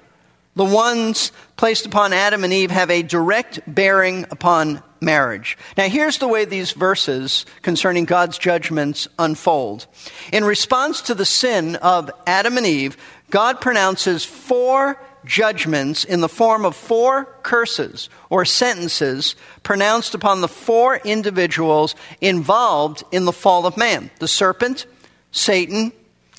the 0.55 0.65
ones 0.67 1.33
placed 1.57 1.87
upon 1.87 2.13
Adam 2.13 2.45
and 2.45 2.53
Eve, 2.53 2.71
have 2.71 2.91
a 2.91 3.03
direct 3.03 3.61
bearing 3.67 4.27
upon 4.31 4.83
marriage. 5.01 5.59
Now, 5.77 5.89
here's 5.89 6.19
the 6.19 6.29
way 6.29 6.45
these 6.45 6.73
verses 6.73 7.47
concerning 7.63 8.05
God's 8.05 8.39
judgments 8.39 9.09
unfold. 9.19 9.87
In 10.33 10.45
response 10.45 11.01
to 11.03 11.15
the 11.15 11.25
sin 11.25 11.77
of 11.77 12.11
Adam 12.27 12.57
and 12.57 12.67
Eve, 12.67 12.97
God 13.33 13.63
pronounces 13.63 14.27
four 14.27 15.03
judgments 15.25 16.05
in 16.05 16.21
the 16.21 16.29
form 16.29 16.67
of 16.67 16.77
four 16.77 17.25
curses 17.43 18.11
or 18.29 18.45
sentences 18.45 19.37
pronounced 19.63 20.15
upon 20.15 20.43
the 20.43 20.49
four 20.49 20.97
individuals 20.97 21.95
involved 22.21 23.05
in 23.11 23.25
the 23.25 23.33
fall 23.33 23.65
of 23.65 23.79
man 23.79 24.11
the 24.19 24.29
serpent, 24.29 24.85
Satan, 25.31 25.93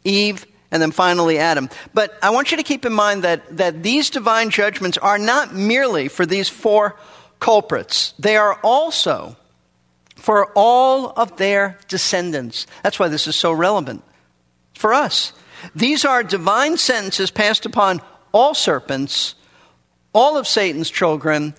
Eve, 0.04 0.46
and 0.70 0.84
then 0.84 0.92
finally 0.92 1.40
Adam. 1.40 1.68
But 1.96 2.16
I 2.22 2.30
want 2.30 2.52
you 2.52 2.58
to 2.58 2.64
keep 2.64 2.86
in 2.86 2.94
mind 2.94 3.24
that, 3.24 3.58
that 3.58 3.82
these 3.82 4.12
divine 4.12 4.52
judgments 4.52 5.00
are 5.00 5.18
not 5.18 5.56
merely 5.56 6.10
for 6.10 6.28
these 6.28 6.48
four 6.48 6.96
culprits, 7.40 8.14
they 8.20 8.38
are 8.38 8.60
also 8.64 9.36
for 10.16 10.52
all 10.56 11.10
of 11.18 11.38
their 11.38 11.80
descendants. 11.88 12.68
That's 12.84 13.00
why 13.00 13.08
this 13.08 13.26
is 13.26 13.36
so 13.36 13.52
relevant 13.52 14.04
for 14.76 14.94
us. 14.94 15.34
These 15.76 16.06
are 16.06 16.24
divine 16.24 16.78
sentences 16.78 17.32
passed 17.32 17.66
upon 17.66 18.02
all 18.32 18.54
serpents, 18.54 19.36
all 20.14 20.38
of 20.38 20.48
Satan's 20.48 20.90
children, 20.90 21.54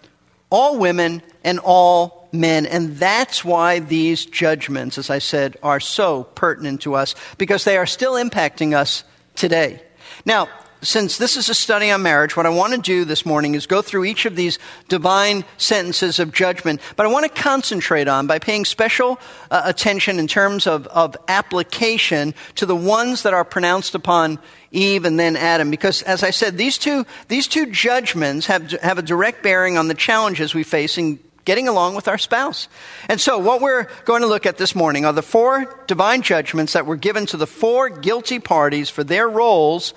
all 0.51 0.79
women, 0.79 1.23
and 1.43 1.59
all 1.61 2.29
men. 2.33 2.67
And 2.67 2.97
that's 2.97 3.45
why 3.45 3.79
these 3.79 4.27
judgments, 4.27 4.99
as 4.99 5.11
I 5.11 5.19
said, 5.19 5.57
are 5.63 5.81
so 5.81 6.25
pertinent 6.25 6.83
to 6.83 6.95
us, 6.95 7.15
because 7.39 7.65
they 7.65 7.77
are 7.77 7.87
still 7.87 8.15
impacting 8.15 8.75
us 8.75 9.05
today. 9.35 9.83
Now, 10.25 10.49
since 10.85 11.19
this 11.19 11.37
is 11.37 11.49
a 11.49 11.55
study 11.55 11.91
on 11.91 12.03
marriage, 12.03 12.37
what 12.37 12.47
I 12.47 12.51
want 12.51 12.75
to 12.75 12.81
do 12.81 13.05
this 13.05 13.27
morning 13.27 13.55
is 13.55 13.67
go 13.67 13.83
through 13.83 14.05
each 14.05 14.27
of 14.27 14.37
these 14.37 14.59
divine 14.89 15.45
sentences 15.57 16.19
of 16.19 16.33
judgment, 16.33 16.81
but 16.97 17.07
I 17.07 17.09
want 17.09 17.25
to 17.25 17.43
concentrate 17.43 18.07
on 18.07 18.27
by 18.27 18.39
paying 18.39 18.65
special 18.65 19.19
uh, 19.51 19.63
attention 19.65 20.19
in 20.19 20.27
terms 20.27 20.67
of, 20.67 20.87
of 20.89 21.17
application 21.27 22.35
to 22.57 22.67
the 22.67 22.77
ones 22.77 23.23
that 23.23 23.35
are 23.35 23.45
pronounced 23.45 23.95
upon 23.95 24.39
Eve 24.71 25.05
and 25.05 25.19
then 25.19 25.37
Adam. 25.37 25.71
Because 25.71 26.03
as 26.03 26.23
I 26.23 26.31
said, 26.31 26.57
these 26.57 26.79
two, 26.79 27.07
these 27.29 27.49
two 27.49 27.67
judgments 27.67 28.47
have, 28.47 28.71
have 28.73 28.99
a 28.99 29.03
direct 29.03 29.43
bearing 29.43 29.79
on 29.79 29.89
the 29.89 29.95
challenges 29.95 30.55
we 30.55 30.63
face 30.63 30.99
in 30.99 31.19
getting 31.45 31.69
along 31.69 31.95
with 31.95 32.09
our 32.09 32.19
spouse. 32.19 32.69
And 33.09 33.21
so, 33.21 33.39
what 33.39 33.61
we're 33.61 33.87
going 34.05 34.23
to 34.23 34.29
look 34.29 34.47
at 34.47 34.57
this 34.57 34.75
morning 34.75 35.05
are 35.05 35.13
the 35.13 35.23
four 35.23 35.83
divine 35.87 36.23
judgments 36.23 36.73
that 36.73 36.87
were 36.87 36.97
given 36.97 37.27
to 37.27 37.37
the 37.37 37.47
four 37.47 37.89
guilty 37.89 38.39
parties 38.39 38.89
for 38.89 39.05
their 39.05 39.29
roles 39.29 39.95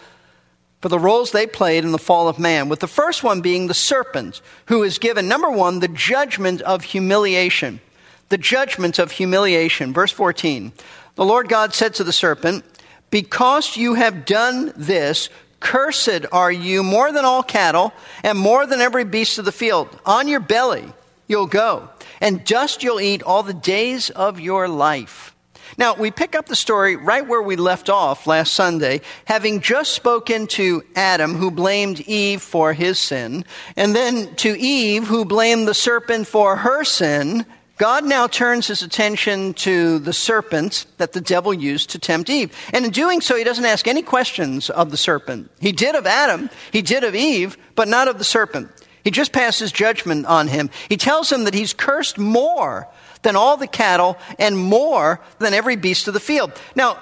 for 0.81 0.89
the 0.89 1.00
roles 1.00 1.31
they 1.31 1.48
played 1.48 1.84
in 1.84 1.91
the 1.91 1.98
fall 1.98 2.27
of 2.27 2.38
man, 2.38 2.69
with 2.69 2.79
the 2.79 2.88
first 2.88 3.24
one 3.24 3.41
being 3.41 3.67
the 3.67 3.74
serpent, 3.74 4.41
who 4.65 4.84
is 4.84 5.00
given, 5.00 5.27
number 5.27 5.50
one, 5.50 5.79
the 5.79 5.88
judgment 5.88 6.62
of 6.62 6.84
humiliation. 6.84 7.81
The 8.29 8.38
judgment 8.38 9.00
of 9.00 9.12
humiliation. 9.12 9.93
Verse 9.93 10.12
14. 10.12 10.72
The 11.15 11.25
Lord 11.25 11.50
God 11.50 11.74
said 11.74 11.96
to 11.96 12.03
the 12.03 12.13
serpent, 12.13 12.63
Because 13.10 13.75
you 13.77 13.96
have 13.96 14.25
done 14.25 14.74
this, 14.75 15.29
cursed 15.60 16.25
are 16.31 16.51
you 16.51 16.84
more 16.84 17.12
than 17.12 17.25
all 17.25 17.41
cattle 17.41 17.93
and 18.24 18.38
more 18.38 18.67
than 18.67 18.81
every 18.81 19.03
beast 19.03 19.39
of 19.39 19.46
the 19.46 19.51
field. 19.51 19.89
On 20.05 20.27
your 20.27 20.39
belly 20.39 20.93
you'll 21.27 21.48
go, 21.48 21.89
and 22.22 22.46
dust 22.46 22.84
you'll 22.84 23.01
eat 23.01 23.24
all 23.24 23.43
the 23.43 23.53
days 23.53 24.10
of 24.12 24.39
your 24.39 24.67
life. 24.67 25.34
Now, 25.78 25.96
we 25.96 26.12
pick 26.12 26.36
up 26.36 26.48
the 26.48 26.56
story 26.56 26.96
right 26.96 27.28
where 27.28 27.42
we 27.42 27.56
left 27.56 27.90
off 27.90 28.28
last 28.28 28.54
Sunday, 28.54 29.02
having 29.26 29.62
just 29.62 29.94
spoken 29.94 30.48
to 30.48 30.84
Adam, 30.96 31.36
who 31.36 31.52
blamed 31.52 32.02
Eve 32.02 32.42
for 32.42 32.74
his 32.74 33.00
sin, 33.00 33.46
and 33.76 33.96
then 33.96 34.36
to 34.36 34.58
Eve, 34.58 35.08
who 35.08 35.26
blamed 35.26 35.68
the 35.68 35.74
serpent 35.74 36.28
for 36.28 36.58
her 36.58 36.84
sin. 36.84 37.46
God 37.78 38.06
now 38.06 38.26
turns 38.26 38.68
his 38.68 38.82
attention 38.82 39.54
to 39.56 40.00
the 40.00 40.14
serpent 40.14 40.88
that 40.98 41.14
the 41.14 41.22
devil 41.22 41.54
used 41.54 41.92
to 41.92 42.00
tempt 42.00 42.30
Eve. 42.30 42.52
And 42.74 42.86
in 42.86 42.92
doing 42.92 43.22
so, 43.22 43.36
he 43.36 43.44
doesn't 43.44 43.66
ask 43.66 43.88
any 43.88 44.02
questions 44.02 44.72
of 44.72 44.90
the 44.90 44.98
serpent. 44.98 45.52
He 45.60 45.72
did 45.72 45.94
of 45.94 46.08
Adam, 46.08 46.50
he 46.72 46.82
did 46.82 47.04
of 47.04 47.14
Eve, 47.14 47.56
but 47.76 47.88
not 47.88 48.08
of 48.08 48.18
the 48.18 48.24
serpent. 48.24 48.72
He 49.04 49.12
just 49.12 49.32
passes 49.32 49.72
judgment 49.72 50.26
on 50.26 50.50
him. 50.50 50.70
He 50.90 50.98
tells 50.98 51.32
him 51.32 51.46
that 51.46 51.54
he's 51.54 51.72
cursed 51.72 52.18
more 52.18 52.90
than 53.27 53.36
all 53.36 53.57
the 53.57 53.67
cattle 53.67 54.17
and 54.39 54.57
more 54.57 55.19
than 55.39 55.53
every 55.53 55.75
beast 55.75 56.07
of 56.07 56.13
the 56.13 56.19
field. 56.19 56.50
Now, 56.77 56.98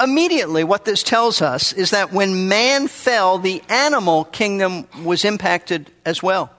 immediately 0.00 0.64
what 0.64 0.84
this 0.84 1.04
tells 1.04 1.40
us 1.40 1.72
is 1.72 1.90
that 1.90 2.12
when 2.12 2.48
man 2.48 2.88
fell, 2.88 3.38
the 3.38 3.62
animal 3.68 4.24
kingdom 4.24 4.88
was 5.04 5.24
impacted 5.24 5.88
as 6.04 6.20
well. 6.20 6.50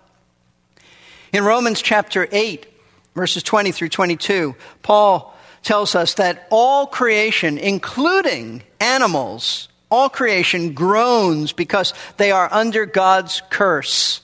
In 1.34 1.44
Romans 1.44 1.82
chapter 1.82 2.30
8, 2.32 2.66
verses 3.14 3.44
20 3.44 3.74
through 3.74 3.90
22, 3.90 4.56
Paul 4.84 5.36
tells 5.64 5.96
us 5.96 6.14
that 6.14 6.48
all 6.50 6.88
creation, 6.88 7.58
including 7.58 8.64
animals, 8.80 9.68
all 9.92 10.08
creation 10.08 10.72
groans 10.72 11.52
because 11.52 11.94
they 12.16 12.32
are 12.32 12.48
under 12.54 12.86
God's 12.86 13.42
curse. 13.50 14.22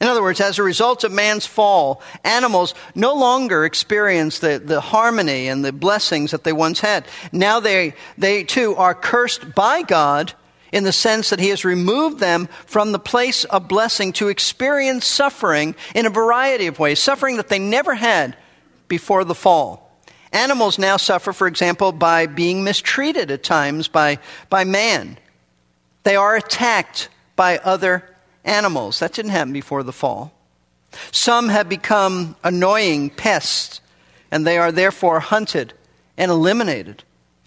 In 0.00 0.06
other 0.06 0.22
words, 0.22 0.40
as 0.40 0.58
a 0.58 0.62
result 0.62 1.04
of 1.04 1.12
man's 1.12 1.44
fall, 1.44 2.02
animals 2.24 2.74
no 2.94 3.14
longer 3.14 3.66
experience 3.66 4.38
the, 4.38 4.58
the 4.58 4.80
harmony 4.80 5.46
and 5.48 5.62
the 5.62 5.72
blessings 5.72 6.30
that 6.30 6.42
they 6.42 6.54
once 6.54 6.80
had. 6.80 7.06
Now 7.32 7.60
they, 7.60 7.94
they 8.16 8.44
too 8.44 8.74
are 8.76 8.94
cursed 8.94 9.54
by 9.54 9.82
God 9.82 10.32
in 10.72 10.84
the 10.84 10.92
sense 10.92 11.28
that 11.28 11.40
He 11.40 11.48
has 11.48 11.66
removed 11.66 12.18
them 12.18 12.48
from 12.64 12.92
the 12.92 12.98
place 12.98 13.44
of 13.44 13.68
blessing 13.68 14.12
to 14.14 14.28
experience 14.28 15.04
suffering 15.04 15.74
in 15.94 16.06
a 16.06 16.10
variety 16.10 16.66
of 16.66 16.78
ways, 16.78 16.98
suffering 16.98 17.36
that 17.36 17.48
they 17.48 17.58
never 17.58 17.94
had 17.94 18.36
before 18.88 19.24
the 19.24 19.34
fall. 19.34 20.00
Animals 20.32 20.78
now 20.78 20.96
suffer, 20.96 21.32
for 21.34 21.46
example, 21.46 21.92
by 21.92 22.26
being 22.26 22.64
mistreated 22.64 23.30
at 23.30 23.42
times 23.42 23.88
by, 23.88 24.18
by 24.48 24.64
man. 24.64 25.18
They 26.04 26.16
are 26.16 26.36
attacked 26.36 27.10
by 27.36 27.58
other 27.58 28.16
animals. 28.50 28.98
That 28.98 29.12
didn't 29.12 29.30
happen 29.30 29.52
before 29.52 29.82
the 29.82 29.92
fall. 29.92 30.32
Some 31.12 31.48
have 31.48 31.68
become 31.68 32.36
annoying 32.42 33.10
pests, 33.10 33.80
and 34.30 34.46
they 34.46 34.58
are 34.58 34.72
therefore 34.72 35.20
hunted 35.20 35.72
and 36.18 36.30
eliminated. 36.30 37.04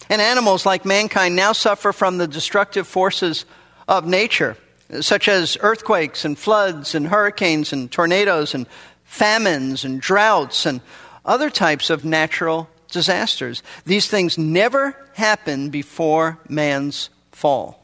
And 0.09 0.21
animals 0.21 0.65
like 0.65 0.85
mankind 0.85 1.35
now 1.35 1.51
suffer 1.51 1.91
from 1.91 2.17
the 2.17 2.27
destructive 2.27 2.87
forces 2.87 3.45
of 3.87 4.07
nature, 4.07 4.57
such 5.01 5.27
as 5.27 5.57
earthquakes 5.59 6.25
and 6.25 6.37
floods 6.37 6.95
and 6.95 7.07
hurricanes 7.07 7.73
and 7.73 7.91
tornadoes 7.91 8.53
and 8.53 8.65
famines 9.03 9.83
and 9.83 10.01
droughts 10.01 10.65
and 10.65 10.81
other 11.25 11.49
types 11.49 11.89
of 11.89 12.03
natural 12.03 12.69
disasters. 12.91 13.63
These 13.85 14.07
things 14.07 14.37
never 14.37 14.95
happened 15.13 15.71
before 15.71 16.39
man's 16.47 17.09
fall. 17.31 17.82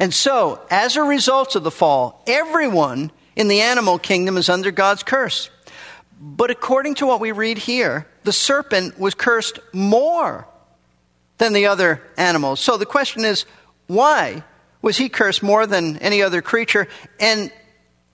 And 0.00 0.12
so, 0.12 0.60
as 0.70 0.96
a 0.96 1.02
result 1.02 1.56
of 1.56 1.64
the 1.64 1.70
fall, 1.70 2.22
everyone 2.26 3.10
in 3.36 3.48
the 3.48 3.60
animal 3.60 3.98
kingdom 3.98 4.36
is 4.36 4.48
under 4.48 4.70
God's 4.70 5.02
curse. 5.02 5.50
But 6.20 6.50
according 6.50 6.96
to 6.96 7.06
what 7.06 7.20
we 7.20 7.32
read 7.32 7.58
here, 7.58 8.06
the 8.24 8.32
serpent 8.32 8.98
was 8.98 9.14
cursed 9.14 9.60
more 9.72 10.48
than 11.38 11.52
the 11.52 11.66
other 11.66 12.02
animals. 12.16 12.60
So 12.60 12.76
the 12.76 12.86
question 12.86 13.24
is, 13.24 13.46
why 13.86 14.42
was 14.82 14.96
he 14.96 15.08
cursed 15.08 15.42
more 15.42 15.66
than 15.66 15.96
any 15.98 16.22
other 16.22 16.42
creature? 16.42 16.88
And 17.20 17.52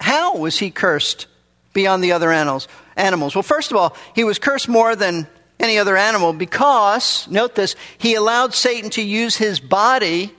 how 0.01 0.37
was 0.37 0.59
he 0.59 0.71
cursed 0.71 1.27
beyond 1.73 2.05
the 2.05 2.13
other 2.13 2.31
animals? 2.31 2.69
Animals. 2.97 3.35
Well, 3.35 3.43
first 3.43 3.71
of 3.71 3.77
all, 3.77 3.97
he 4.15 4.25
was 4.25 4.39
cursed 4.39 4.69
more 4.69 4.95
than 4.95 5.27
any 5.59 5.79
other 5.79 5.97
animal 5.97 6.33
because, 6.33 7.27
note 7.29 7.55
this, 7.55 7.75
he 7.97 8.15
allowed 8.15 8.55
Satan 8.55 8.91
to 8.91 9.03
use 9.03 9.37
his 9.37 9.61
body 9.61 10.35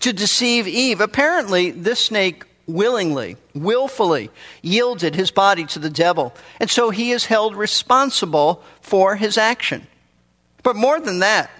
to 0.00 0.12
deceive 0.12 0.66
Eve. 0.68 1.00
Apparently, 1.00 1.70
this 1.70 2.00
snake 2.00 2.44
willingly, 2.66 3.36
willfully 3.54 4.30
yielded 4.62 5.14
his 5.14 5.30
body 5.30 5.64
to 5.64 5.78
the 5.78 5.90
devil. 5.90 6.34
And 6.60 6.70
so 6.70 6.90
he 6.90 7.10
is 7.12 7.26
held 7.26 7.56
responsible 7.56 8.62
for 8.80 9.16
his 9.16 9.38
action. 9.38 9.86
But 10.62 10.76
more 10.76 11.00
than 11.00 11.20
that, 11.20 11.50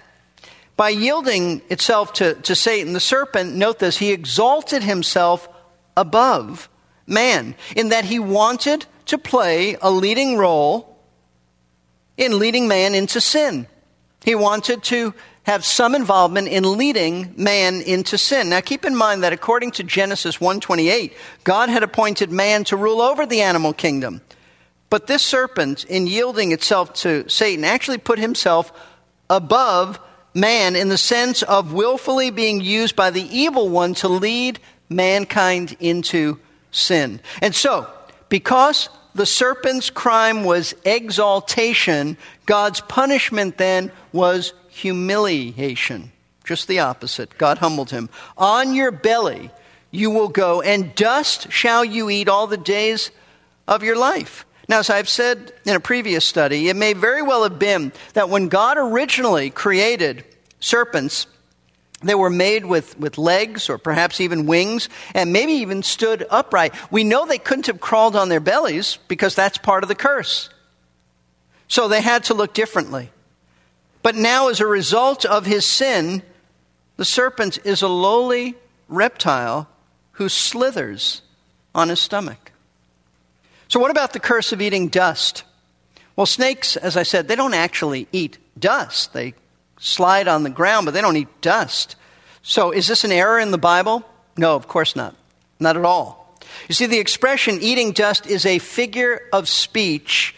by 0.77 0.89
yielding 0.89 1.61
itself 1.69 2.13
to, 2.13 2.35
to 2.35 2.55
Satan, 2.55 2.93
the 2.93 2.99
serpent, 2.99 3.55
note 3.55 3.79
this, 3.79 3.97
he 3.97 4.11
exalted 4.11 4.83
himself 4.83 5.49
above 5.97 6.69
man 7.05 7.55
in 7.75 7.89
that 7.89 8.05
he 8.05 8.19
wanted 8.19 8.85
to 9.07 9.17
play 9.17 9.75
a 9.81 9.91
leading 9.91 10.37
role 10.37 10.97
in 12.15 12.37
leading 12.37 12.67
man 12.67 12.93
into 12.93 13.19
sin. 13.19 13.67
He 14.23 14.35
wanted 14.35 14.83
to 14.83 15.13
have 15.49 15.65
some 15.65 15.95
involvement 15.95 16.47
in 16.47 16.77
leading 16.77 17.33
man 17.35 17.81
into 17.81 18.19
sin. 18.19 18.49
Now 18.49 18.61
keep 18.61 18.85
in 18.85 18.95
mind 18.95 19.23
that 19.23 19.33
according 19.33 19.71
to 19.71 19.83
Genesis 19.83 20.39
1:28, 20.39 21.11
God 21.43 21.69
had 21.69 21.81
appointed 21.81 22.31
man 22.31 22.63
to 22.65 22.77
rule 22.77 23.01
over 23.01 23.25
the 23.25 23.41
animal 23.41 23.73
kingdom. 23.73 24.21
But 24.91 25.07
this 25.07 25.23
serpent 25.23 25.85
in 25.85 26.05
yielding 26.05 26.51
itself 26.51 26.93
to 27.01 27.27
Satan 27.27 27.65
actually 27.65 27.97
put 27.97 28.19
himself 28.19 28.71
above 29.27 29.99
man 30.35 30.75
in 30.75 30.89
the 30.89 30.99
sense 30.99 31.41
of 31.41 31.73
willfully 31.73 32.29
being 32.29 32.61
used 32.61 32.95
by 32.95 33.09
the 33.09 33.27
evil 33.35 33.69
one 33.69 33.95
to 33.95 34.07
lead 34.07 34.59
mankind 34.87 35.75
into 35.79 36.37
sin. 36.69 37.21
And 37.41 37.55
so, 37.55 37.87
because 38.29 38.89
the 39.15 39.25
serpent's 39.25 39.89
crime 39.89 40.43
was 40.43 40.75
exaltation, 40.85 42.17
God's 42.45 42.81
punishment 42.81 43.57
then 43.57 43.91
was 44.13 44.53
humiliation. 44.81 46.11
Just 46.43 46.67
the 46.67 46.79
opposite. 46.79 47.37
God 47.37 47.59
humbled 47.59 47.91
him. 47.91 48.09
On 48.37 48.73
your 48.73 48.91
belly 48.91 49.51
you 49.91 50.11
will 50.11 50.29
go, 50.29 50.61
and 50.61 50.93
dust 50.95 51.51
shall 51.51 51.83
you 51.83 52.09
eat 52.09 52.29
all 52.29 52.47
the 52.47 52.57
days 52.57 53.11
of 53.67 53.83
your 53.83 53.95
life. 53.95 54.45
Now, 54.67 54.79
as 54.79 54.89
I've 54.89 55.09
said 55.09 55.51
in 55.65 55.75
a 55.75 55.79
previous 55.79 56.25
study, 56.25 56.69
it 56.69 56.75
may 56.75 56.93
very 56.93 57.23
well 57.23 57.43
have 57.43 57.57
been 57.57 57.91
that 58.13 58.29
when 58.29 58.49
God 58.49 58.77
originally 58.77 59.49
created 59.49 60.23
serpents, 60.59 61.25
they 62.03 62.13
were 62.13 62.29
made 62.29 62.65
with, 62.65 62.97
with 62.99 63.17
legs 63.17 63.67
or 63.67 63.79
perhaps 63.79 64.21
even 64.21 64.45
wings 64.45 64.87
and 65.15 65.33
maybe 65.33 65.53
even 65.53 65.81
stood 65.81 66.25
upright. 66.29 66.73
We 66.91 67.03
know 67.03 67.25
they 67.25 67.39
couldn't 67.39 67.67
have 67.67 67.81
crawled 67.81 68.15
on 68.15 68.29
their 68.29 68.39
bellies 68.39 68.99
because 69.07 69.33
that's 69.33 69.57
part 69.57 69.83
of 69.83 69.89
the 69.89 69.95
curse. 69.95 70.49
So 71.67 71.87
they 71.87 72.01
had 72.01 72.25
to 72.25 72.35
look 72.35 72.53
differently. 72.53 73.11
But 74.01 74.15
now, 74.15 74.47
as 74.47 74.59
a 74.59 74.67
result 74.67 75.25
of 75.25 75.45
his 75.45 75.65
sin, 75.65 76.23
the 76.97 77.05
serpent 77.05 77.59
is 77.63 77.81
a 77.81 77.87
lowly 77.87 78.55
reptile 78.87 79.67
who 80.13 80.29
slithers 80.29 81.21
on 81.75 81.89
his 81.89 81.99
stomach. 81.99 82.51
So, 83.67 83.79
what 83.79 83.91
about 83.91 84.13
the 84.13 84.19
curse 84.19 84.51
of 84.51 84.61
eating 84.61 84.87
dust? 84.87 85.43
Well, 86.15 86.25
snakes, 86.25 86.75
as 86.75 86.97
I 86.97 87.03
said, 87.03 87.27
they 87.27 87.35
don't 87.35 87.53
actually 87.53 88.07
eat 88.11 88.37
dust. 88.57 89.13
They 89.13 89.33
slide 89.79 90.27
on 90.27 90.43
the 90.43 90.49
ground, 90.49 90.85
but 90.85 90.93
they 90.93 91.01
don't 91.01 91.17
eat 91.17 91.41
dust. 91.41 91.95
So, 92.41 92.71
is 92.71 92.87
this 92.87 93.03
an 93.03 93.11
error 93.11 93.39
in 93.39 93.51
the 93.51 93.57
Bible? 93.57 94.05
No, 94.37 94.55
of 94.55 94.67
course 94.67 94.95
not. 94.95 95.15
Not 95.59 95.77
at 95.77 95.85
all. 95.85 96.37
You 96.67 96.75
see, 96.75 96.85
the 96.85 96.99
expression 96.99 97.59
eating 97.61 97.91
dust 97.91 98.25
is 98.25 98.45
a 98.45 98.59
figure 98.59 99.21
of 99.31 99.47
speech 99.47 100.35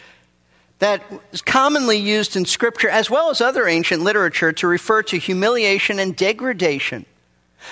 that 0.82 1.00
is 1.30 1.42
commonly 1.42 1.96
used 1.96 2.34
in 2.34 2.44
Scripture 2.44 2.88
as 2.88 3.08
well 3.08 3.30
as 3.30 3.40
other 3.40 3.68
ancient 3.68 4.02
literature 4.02 4.50
to 4.50 4.66
refer 4.66 5.00
to 5.04 5.16
humiliation 5.16 6.00
and 6.00 6.16
degradation. 6.16 7.06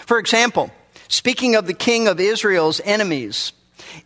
For 0.06 0.16
example, 0.20 0.70
speaking 1.08 1.56
of 1.56 1.66
the 1.66 1.74
king 1.74 2.06
of 2.06 2.20
Israel's 2.20 2.80
enemies, 2.84 3.52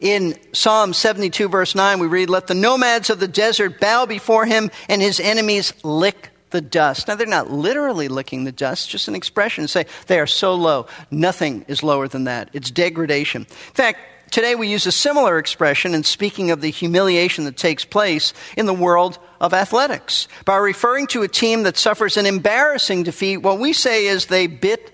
in 0.00 0.38
Psalm 0.54 0.94
72, 0.94 1.50
verse 1.50 1.74
9, 1.74 1.98
we 1.98 2.06
read, 2.06 2.30
Let 2.30 2.46
the 2.46 2.54
nomads 2.54 3.10
of 3.10 3.20
the 3.20 3.28
desert 3.28 3.78
bow 3.78 4.06
before 4.06 4.46
him, 4.46 4.70
and 4.88 5.02
his 5.02 5.20
enemies 5.20 5.74
lick 5.84 6.30
the 6.48 6.62
dust. 6.62 7.06
Now, 7.06 7.16
they're 7.16 7.26
not 7.26 7.50
literally 7.50 8.08
licking 8.08 8.44
the 8.44 8.52
dust, 8.52 8.88
just 8.88 9.08
an 9.08 9.14
expression 9.14 9.64
to 9.64 9.68
say 9.68 9.84
they 10.06 10.18
are 10.18 10.26
so 10.26 10.54
low. 10.54 10.86
Nothing 11.10 11.66
is 11.68 11.82
lower 11.82 12.08
than 12.08 12.24
that. 12.24 12.48
It's 12.54 12.70
degradation. 12.70 13.42
In 13.42 13.74
fact, 13.74 13.98
Today 14.34 14.56
we 14.56 14.66
use 14.66 14.84
a 14.84 14.90
similar 14.90 15.38
expression 15.38 15.94
in 15.94 16.02
speaking 16.02 16.50
of 16.50 16.60
the 16.60 16.72
humiliation 16.72 17.44
that 17.44 17.56
takes 17.56 17.84
place 17.84 18.32
in 18.56 18.66
the 18.66 18.74
world 18.74 19.20
of 19.40 19.54
athletics. 19.54 20.26
By 20.44 20.56
referring 20.56 21.06
to 21.06 21.22
a 21.22 21.28
team 21.28 21.62
that 21.62 21.76
suffers 21.76 22.16
an 22.16 22.26
embarrassing 22.26 23.04
defeat, 23.04 23.36
what 23.36 23.60
we 23.60 23.72
say 23.72 24.06
is 24.06 24.26
they 24.26 24.48
bit 24.48 24.92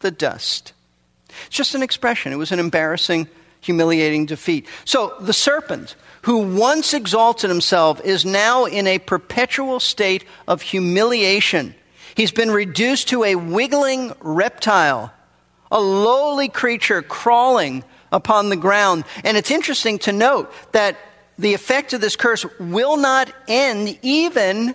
the 0.00 0.10
dust. 0.10 0.72
It's 1.46 1.54
just 1.54 1.76
an 1.76 1.84
expression. 1.84 2.32
It 2.32 2.36
was 2.36 2.50
an 2.50 2.58
embarrassing, 2.58 3.28
humiliating 3.60 4.26
defeat. 4.26 4.66
So 4.84 5.14
the 5.20 5.32
serpent, 5.32 5.94
who 6.22 6.38
once 6.56 6.92
exalted 6.92 7.48
himself, 7.48 8.04
is 8.04 8.24
now 8.24 8.64
in 8.64 8.88
a 8.88 8.98
perpetual 8.98 9.78
state 9.78 10.24
of 10.48 10.62
humiliation. 10.62 11.76
He's 12.16 12.32
been 12.32 12.50
reduced 12.50 13.10
to 13.10 13.22
a 13.22 13.36
wiggling 13.36 14.14
reptile, 14.18 15.12
a 15.70 15.80
lowly 15.80 16.48
creature 16.48 17.02
crawling 17.02 17.84
upon 18.12 18.48
the 18.48 18.56
ground. 18.56 19.04
And 19.24 19.36
it's 19.36 19.50
interesting 19.50 19.98
to 20.00 20.12
note 20.12 20.52
that 20.72 20.96
the 21.38 21.54
effect 21.54 21.92
of 21.92 22.00
this 22.00 22.16
curse 22.16 22.44
will 22.58 22.96
not 22.96 23.32
end 23.48 23.98
even 24.02 24.74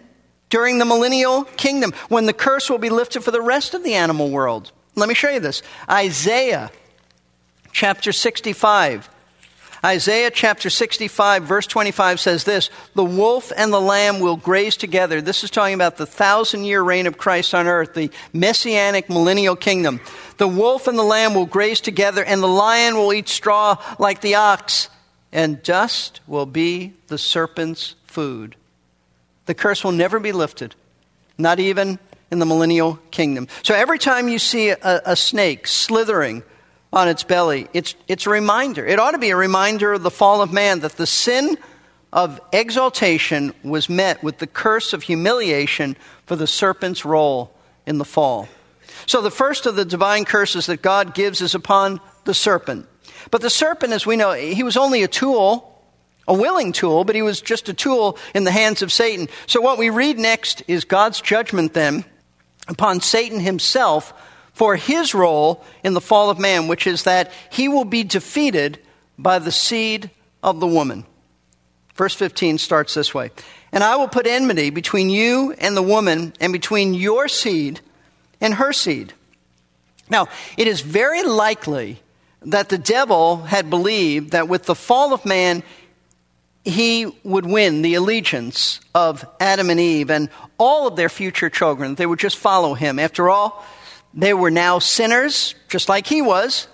during 0.50 0.78
the 0.78 0.86
millennial 0.86 1.44
kingdom, 1.44 1.92
when 2.08 2.28
the 2.28 2.34
curse 2.34 2.70
will 2.70 2.78
be 2.78 2.90
lifted 2.90 3.24
for 3.24 3.32
the 3.32 3.42
rest 3.42 3.74
of 3.74 3.84
the 3.84 3.96
animal 3.96 4.30
world. 4.30 4.72
Let 4.96 5.10
me 5.10 5.16
show 5.16 5.30
you 5.30 5.40
this. 5.40 5.62
Isaiah 5.90 6.72
chapter 7.72 8.12
65. 8.12 9.10
Isaiah 9.86 10.32
chapter 10.32 10.72
65, 10.72 11.44
verse 11.44 11.68
25 11.68 12.20
says 12.20 12.44
this 12.44 12.72
The 12.96 13.06
wolf 13.06 13.52
and 13.56 13.72
the 13.72 13.80
lamb 13.80 14.20
will 14.20 14.36
graze 14.36 14.78
together. 14.78 15.22
This 15.22 15.44
is 15.44 15.52
talking 15.52 15.76
about 15.76 15.98
the 15.98 16.08
thousand 16.08 16.64
year 16.64 16.82
reign 16.82 17.06
of 17.06 17.20
Christ 17.20 17.54
on 17.54 17.68
earth, 17.68 17.94
the 17.94 18.10
messianic 18.34 19.12
millennial 19.12 19.56
kingdom. 19.56 20.02
The 20.38 20.48
wolf 20.48 20.88
and 20.88 20.98
the 20.98 21.04
lamb 21.04 21.36
will 21.36 21.46
graze 21.46 21.82
together, 21.82 22.26
and 22.26 22.42
the 22.42 22.48
lion 22.48 22.96
will 22.96 23.14
eat 23.14 23.30
straw 23.30 23.78
like 24.00 24.22
the 24.22 24.36
ox, 24.36 24.90
and 25.32 25.62
dust 25.62 26.20
will 26.26 26.48
be 26.48 26.94
the 27.06 27.20
serpent's 27.20 27.94
food. 28.08 28.56
The 29.46 29.54
curse 29.54 29.84
will 29.84 29.92
never 29.92 30.20
be 30.20 30.32
lifted, 30.32 30.74
not 31.38 31.60
even 31.60 32.00
in 32.32 32.40
the 32.40 32.48
millennial 32.48 32.98
kingdom. 33.12 33.48
So 33.62 33.76
every 33.76 34.00
time 34.00 34.30
you 34.30 34.40
see 34.40 34.70
a, 34.70 34.80
a 35.06 35.16
snake 35.16 35.68
slithering 35.68 36.42
on 36.96 37.10
its 37.10 37.24
belly, 37.24 37.68
it's, 37.74 37.94
it's 38.08 38.26
a 38.26 38.30
reminder. 38.30 38.86
It 38.86 39.00
ought 39.00 39.12
to 39.12 39.18
be 39.18 39.30
a 39.30 39.36
reminder 39.36 39.94
of 39.94 40.04
the 40.04 40.10
fall 40.10 40.42
of 40.42 40.54
man, 40.54 40.80
that 40.80 40.94
the 40.94 41.06
sin 41.06 41.58
of 42.14 42.40
exaltation 42.54 43.54
was 43.64 43.90
met 43.90 44.24
with 44.24 44.38
the 44.38 44.48
curse 44.48 44.94
of 44.94 45.04
humiliation 45.04 45.98
for 46.26 46.38
the 46.38 46.48
serpent's 46.48 47.04
role 47.04 47.54
in 47.86 47.98
the 47.98 48.06
fall. 48.06 48.48
So 49.06 49.22
the 49.22 49.30
first 49.30 49.66
of 49.66 49.76
the 49.76 49.84
divine 49.84 50.24
curses 50.24 50.68
that 50.68 50.82
God 50.82 51.14
gives 51.14 51.42
is 51.42 51.54
upon 51.54 52.00
the 52.24 52.34
serpent. 52.34 52.88
But 53.30 53.42
the 53.42 53.50
serpent, 53.50 53.92
as 53.92 54.06
we 54.06 54.16
know, 54.16 54.32
he 54.32 54.64
was 54.64 54.78
only 54.78 55.04
a 55.04 55.08
tool, 55.08 55.84
a 56.28 56.34
willing 56.34 56.72
tool, 56.72 57.04
but 57.04 57.16
he 57.16 57.22
was 57.22 57.42
just 57.42 57.68
a 57.68 57.74
tool 57.74 58.18
in 58.34 58.46
the 58.46 58.52
hands 58.52 58.82
of 58.82 58.92
Satan. 58.92 59.28
So 59.48 59.60
what 59.60 59.78
we 59.78 59.90
read 59.90 60.18
next 60.18 60.64
is 60.68 60.86
God's 60.86 61.20
judgment 61.20 61.74
then 61.74 62.06
upon 62.68 63.02
Satan 63.02 63.42
himself 63.42 64.14
for 64.56 64.78
his 64.78 65.14
role 65.14 65.64
in 65.84 65.94
the 65.94 66.02
fall 66.02 66.30
of 66.30 66.40
man, 66.40 66.68
which 66.68 66.88
is 66.88 67.04
that 67.04 67.32
he 67.52 67.68
will 67.68 67.86
be 67.86 68.04
defeated 68.04 68.80
by 69.18 69.38
the 69.38 69.52
seed 69.52 70.10
of 70.42 70.62
the 70.62 70.68
woman. 70.68 71.06
Verse 71.94 72.16
15 72.16 72.58
starts 72.58 72.94
this 72.94 73.14
way 73.14 73.32
And 73.74 73.84
I 73.84 73.98
will 73.98 74.08
put 74.08 74.26
enmity 74.26 74.70
between 74.70 75.10
you 75.10 75.54
and 75.60 75.76
the 75.76 75.84
woman, 75.84 76.34
and 76.40 76.54
between 76.54 76.94
your 76.94 77.28
seed 77.28 77.82
and 78.40 78.54
her 78.56 78.72
seed. 78.72 79.14
Now, 80.10 80.28
it 80.58 80.68
is 80.68 80.82
very 80.82 81.24
likely 81.24 82.02
that 82.44 82.70
the 82.70 82.78
devil 82.78 83.44
had 83.44 83.70
believed 83.70 84.32
that 84.32 84.48
with 84.48 84.64
the 84.64 84.76
fall 84.76 85.14
of 85.14 85.26
man, 85.26 85.64
he 86.64 87.08
would 87.24 87.46
win 87.46 87.82
the 87.82 87.96
allegiance 87.96 88.80
of 88.94 89.26
Adam 89.40 89.70
and 89.70 89.80
Eve 89.80 90.10
and 90.10 90.30
all 90.58 90.88
of 90.88 90.96
their 90.96 91.10
future 91.10 91.50
children. 91.50 91.96
They 91.96 92.06
would 92.06 92.20
just 92.20 92.38
follow 92.38 92.74
him. 92.74 93.00
After 93.00 93.30
all, 93.30 93.66
they 94.16 94.34
were 94.34 94.52
now 94.52 94.80
sinners, 94.80 95.56
just 95.68 95.90
like 95.90 96.08
he 96.08 96.22
was. 96.22 96.68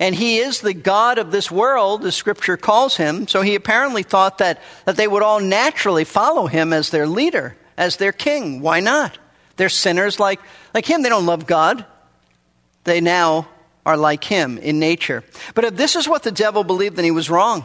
And 0.00 0.14
he 0.14 0.38
is 0.38 0.60
the 0.60 0.74
God 0.74 1.18
of 1.18 1.30
this 1.30 1.50
world, 1.50 2.04
as 2.04 2.16
scripture 2.16 2.56
calls 2.56 2.96
him. 2.96 3.28
So 3.28 3.42
he 3.42 3.54
apparently 3.54 4.02
thought 4.02 4.38
that, 4.38 4.60
that 4.84 4.96
they 4.96 5.06
would 5.06 5.22
all 5.22 5.38
naturally 5.38 6.04
follow 6.04 6.46
him 6.46 6.72
as 6.72 6.90
their 6.90 7.06
leader, 7.06 7.56
as 7.76 7.96
their 7.96 8.10
king. 8.10 8.60
Why 8.60 8.80
not? 8.80 9.16
They're 9.56 9.68
sinners 9.68 10.18
like, 10.18 10.40
like 10.74 10.84
him. 10.84 11.02
They 11.02 11.08
don't 11.08 11.26
love 11.26 11.46
God. 11.46 11.86
They 12.82 13.00
now 13.00 13.48
are 13.86 13.96
like 13.96 14.24
him 14.24 14.58
in 14.58 14.80
nature. 14.80 15.22
But 15.54 15.64
if 15.64 15.76
this 15.76 15.94
is 15.94 16.08
what 16.08 16.24
the 16.24 16.32
devil 16.32 16.64
believed, 16.64 16.96
then 16.96 17.04
he 17.04 17.12
was 17.12 17.30
wrong. 17.30 17.64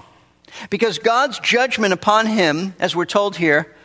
Because 0.70 1.00
God's 1.00 1.40
judgment 1.40 1.94
upon 1.94 2.28
him, 2.28 2.76
as 2.80 2.96
we're 2.96 3.06
told 3.06 3.38
here, 3.38 3.76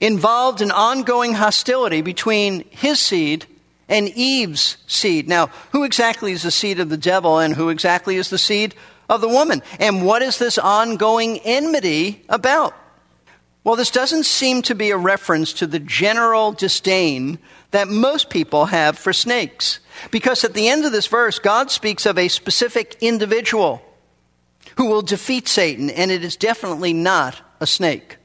involved 0.00 0.62
an 0.62 0.70
ongoing 0.70 1.34
hostility 1.34 2.02
between 2.02 2.64
his 2.70 3.00
seed 3.00 3.46
and 3.90 4.08
Eve's 4.08 4.78
seed. 4.86 5.28
Now, 5.28 5.48
who 5.72 5.84
exactly 5.84 6.32
is 6.32 6.44
the 6.44 6.50
seed 6.50 6.80
of 6.80 6.88
the 6.88 6.96
devil 6.96 7.38
and 7.38 7.54
who 7.54 7.68
exactly 7.68 8.16
is 8.16 8.30
the 8.30 8.38
seed 8.38 8.74
of 9.08 9.20
the 9.20 9.28
woman? 9.28 9.62
And 9.78 10.06
what 10.06 10.22
is 10.22 10.38
this 10.38 10.56
ongoing 10.56 11.40
enmity 11.40 12.24
about? 12.28 12.74
Well, 13.62 13.76
this 13.76 13.90
doesn't 13.90 14.24
seem 14.24 14.62
to 14.62 14.74
be 14.74 14.90
a 14.90 14.96
reference 14.96 15.52
to 15.54 15.66
the 15.66 15.80
general 15.80 16.52
disdain 16.52 17.38
that 17.72 17.88
most 17.88 18.30
people 18.30 18.66
have 18.66 18.98
for 18.98 19.12
snakes. 19.12 19.80
Because 20.10 20.44
at 20.44 20.54
the 20.54 20.68
end 20.68 20.86
of 20.86 20.92
this 20.92 21.08
verse, 21.08 21.38
God 21.38 21.70
speaks 21.70 22.06
of 22.06 22.16
a 22.16 22.28
specific 22.28 22.96
individual 23.02 23.82
who 24.76 24.86
will 24.86 25.02
defeat 25.02 25.46
Satan, 25.46 25.90
and 25.90 26.10
it 26.10 26.24
is 26.24 26.36
definitely 26.36 26.94
not 26.94 27.42
a 27.60 27.66
snake. 27.66 28.16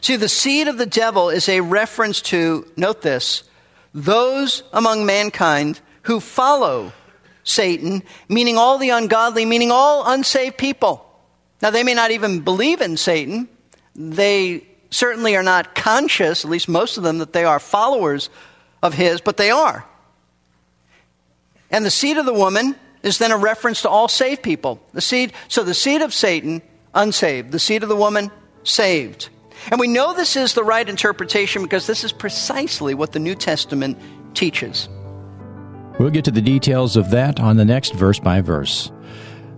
See, 0.00 0.16
the 0.16 0.28
seed 0.28 0.68
of 0.68 0.78
the 0.78 0.86
devil 0.86 1.28
is 1.28 1.48
a 1.48 1.60
reference 1.60 2.22
to, 2.22 2.66
note 2.76 3.02
this, 3.02 3.42
those 3.92 4.62
among 4.72 5.06
mankind 5.06 5.80
who 6.02 6.20
follow 6.20 6.92
Satan, 7.44 8.02
meaning 8.28 8.56
all 8.56 8.78
the 8.78 8.90
ungodly, 8.90 9.44
meaning 9.44 9.70
all 9.70 10.10
unsaved 10.10 10.56
people. 10.56 11.06
Now, 11.62 11.70
they 11.70 11.82
may 11.82 11.94
not 11.94 12.10
even 12.10 12.40
believe 12.40 12.80
in 12.80 12.96
Satan, 12.96 13.48
they 13.94 14.66
certainly 14.90 15.36
are 15.36 15.42
not 15.42 15.74
conscious, 15.74 16.44
at 16.44 16.50
least 16.50 16.68
most 16.68 16.96
of 16.96 17.02
them, 17.02 17.18
that 17.18 17.32
they 17.32 17.44
are 17.44 17.60
followers 17.60 18.30
of 18.82 18.94
his, 18.94 19.20
but 19.20 19.36
they 19.36 19.50
are. 19.50 19.84
And 21.70 21.84
the 21.84 21.90
seed 21.90 22.18
of 22.18 22.26
the 22.26 22.34
woman 22.34 22.76
is 23.02 23.18
then 23.18 23.30
a 23.30 23.36
reference 23.36 23.82
to 23.82 23.88
all 23.88 24.08
saved 24.08 24.42
people. 24.42 24.80
The 24.92 25.00
seed, 25.00 25.32
so 25.48 25.62
the 25.62 25.74
seed 25.74 26.02
of 26.02 26.12
Satan, 26.12 26.62
unsaved. 26.94 27.52
The 27.52 27.58
seed 27.58 27.82
of 27.82 27.88
the 27.88 27.96
woman, 27.96 28.30
saved. 28.64 29.28
And 29.70 29.78
we 29.78 29.88
know 29.88 30.14
this 30.14 30.36
is 30.36 30.54
the 30.54 30.64
right 30.64 30.88
interpretation 30.88 31.62
because 31.62 31.86
this 31.86 32.04
is 32.04 32.12
precisely 32.12 32.94
what 32.94 33.12
the 33.12 33.18
New 33.18 33.34
Testament 33.34 33.98
teaches. 34.34 34.88
We'll 35.98 36.10
get 36.10 36.24
to 36.24 36.30
the 36.30 36.40
details 36.40 36.96
of 36.96 37.10
that 37.10 37.40
on 37.40 37.56
the 37.56 37.64
next 37.64 37.94
verse 37.94 38.18
by 38.18 38.40
verse. 38.40 38.90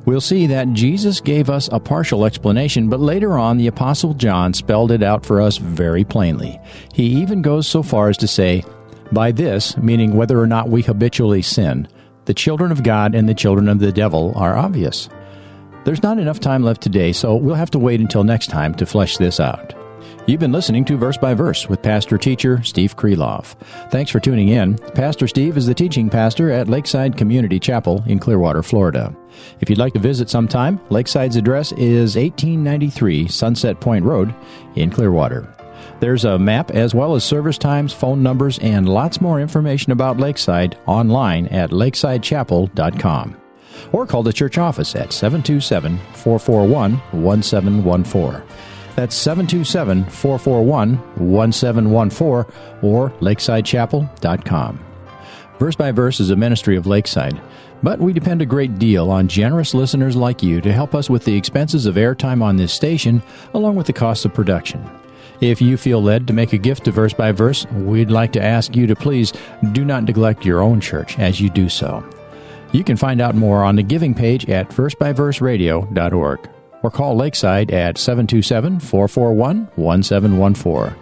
We'll 0.04 0.20
see 0.20 0.48
that 0.48 0.72
Jesus 0.72 1.20
gave 1.20 1.48
us 1.48 1.68
a 1.70 1.78
partial 1.78 2.24
explanation, 2.24 2.88
but 2.88 2.98
later 2.98 3.38
on 3.38 3.56
the 3.56 3.68
Apostle 3.68 4.14
John 4.14 4.52
spelled 4.52 4.90
it 4.90 5.02
out 5.02 5.24
for 5.24 5.40
us 5.40 5.58
very 5.58 6.02
plainly. 6.02 6.58
He 6.92 7.04
even 7.04 7.40
goes 7.40 7.68
so 7.68 7.84
far 7.84 8.08
as 8.08 8.16
to 8.18 8.26
say, 8.26 8.64
By 9.12 9.30
this, 9.30 9.76
meaning 9.76 10.16
whether 10.16 10.40
or 10.40 10.48
not 10.48 10.68
we 10.68 10.82
habitually 10.82 11.42
sin, 11.42 11.86
the 12.24 12.34
children 12.34 12.72
of 12.72 12.82
God 12.82 13.14
and 13.14 13.28
the 13.28 13.34
children 13.34 13.68
of 13.68 13.78
the 13.78 13.92
devil 13.92 14.32
are 14.34 14.56
obvious. 14.56 15.08
There's 15.84 16.02
not 16.02 16.18
enough 16.18 16.40
time 16.40 16.64
left 16.64 16.82
today, 16.82 17.12
so 17.12 17.36
we'll 17.36 17.54
have 17.54 17.70
to 17.70 17.78
wait 17.78 18.00
until 18.00 18.24
next 18.24 18.48
time 18.48 18.74
to 18.74 18.86
flesh 18.86 19.16
this 19.18 19.38
out. 19.38 19.74
You've 20.24 20.38
been 20.38 20.52
listening 20.52 20.84
to 20.84 20.96
Verse 20.96 21.16
by 21.16 21.34
Verse 21.34 21.68
with 21.68 21.82
pastor 21.82 22.16
teacher 22.16 22.62
Steve 22.62 22.96
Kreloff. 22.96 23.56
Thanks 23.90 24.08
for 24.08 24.20
tuning 24.20 24.50
in. 24.50 24.78
Pastor 24.94 25.26
Steve 25.26 25.56
is 25.56 25.66
the 25.66 25.74
teaching 25.74 26.08
pastor 26.08 26.48
at 26.52 26.68
Lakeside 26.68 27.16
Community 27.16 27.58
Chapel 27.58 28.04
in 28.06 28.20
Clearwater, 28.20 28.62
Florida. 28.62 29.12
If 29.60 29.68
you'd 29.68 29.80
like 29.80 29.94
to 29.94 29.98
visit 29.98 30.30
sometime, 30.30 30.78
Lakeside's 30.90 31.34
address 31.34 31.72
is 31.72 32.14
1893 32.14 33.26
Sunset 33.26 33.80
Point 33.80 34.04
Road 34.04 34.32
in 34.76 34.90
Clearwater. 34.90 35.52
There's 35.98 36.24
a 36.24 36.38
map 36.38 36.70
as 36.70 36.94
well 36.94 37.16
as 37.16 37.24
service 37.24 37.58
times, 37.58 37.92
phone 37.92 38.22
numbers, 38.22 38.60
and 38.60 38.88
lots 38.88 39.20
more 39.20 39.40
information 39.40 39.90
about 39.90 40.20
Lakeside 40.20 40.78
online 40.86 41.48
at 41.48 41.70
lakesidechapel.com. 41.70 43.36
Or 43.90 44.06
call 44.06 44.22
the 44.22 44.32
church 44.32 44.56
office 44.56 44.94
at 44.94 45.12
727 45.12 45.98
441 46.14 46.92
1714. 47.10 48.71
That's 48.94 49.14
727 49.16 50.04
441 50.04 50.96
1714 51.16 52.54
or 52.82 53.10
lakesidechapel.com. 53.20 54.86
Verse 55.58 55.76
by 55.76 55.92
Verse 55.92 56.20
is 56.20 56.30
a 56.30 56.36
ministry 56.36 56.76
of 56.76 56.86
Lakeside, 56.86 57.40
but 57.82 58.00
we 58.00 58.12
depend 58.12 58.42
a 58.42 58.46
great 58.46 58.78
deal 58.78 59.10
on 59.10 59.28
generous 59.28 59.74
listeners 59.74 60.16
like 60.16 60.42
you 60.42 60.60
to 60.60 60.72
help 60.72 60.94
us 60.94 61.08
with 61.08 61.24
the 61.24 61.36
expenses 61.36 61.86
of 61.86 61.94
airtime 61.94 62.42
on 62.42 62.56
this 62.56 62.72
station, 62.72 63.22
along 63.54 63.76
with 63.76 63.86
the 63.86 63.92
costs 63.92 64.24
of 64.24 64.34
production. 64.34 64.84
If 65.40 65.62
you 65.62 65.76
feel 65.76 66.02
led 66.02 66.26
to 66.26 66.32
make 66.32 66.52
a 66.52 66.58
gift 66.58 66.84
to 66.84 66.90
Verse 66.90 67.12
by 67.12 67.32
Verse, 67.32 67.64
we'd 67.72 68.10
like 68.10 68.32
to 68.32 68.42
ask 68.42 68.76
you 68.76 68.86
to 68.86 68.94
please 68.94 69.32
do 69.72 69.84
not 69.84 70.04
neglect 70.04 70.44
your 70.44 70.60
own 70.60 70.80
church 70.80 71.18
as 71.18 71.40
you 71.40 71.48
do 71.48 71.68
so. 71.68 72.04
You 72.72 72.84
can 72.84 72.96
find 72.96 73.20
out 73.20 73.34
more 73.34 73.64
on 73.64 73.76
the 73.76 73.82
giving 73.82 74.14
page 74.14 74.48
at 74.48 74.68
versebyverseradio.org 74.68 76.48
or 76.82 76.90
call 76.90 77.16
Lakeside 77.16 77.70
at 77.70 77.98
727 77.98 78.80
441 78.80 79.68
1714. 79.76 80.98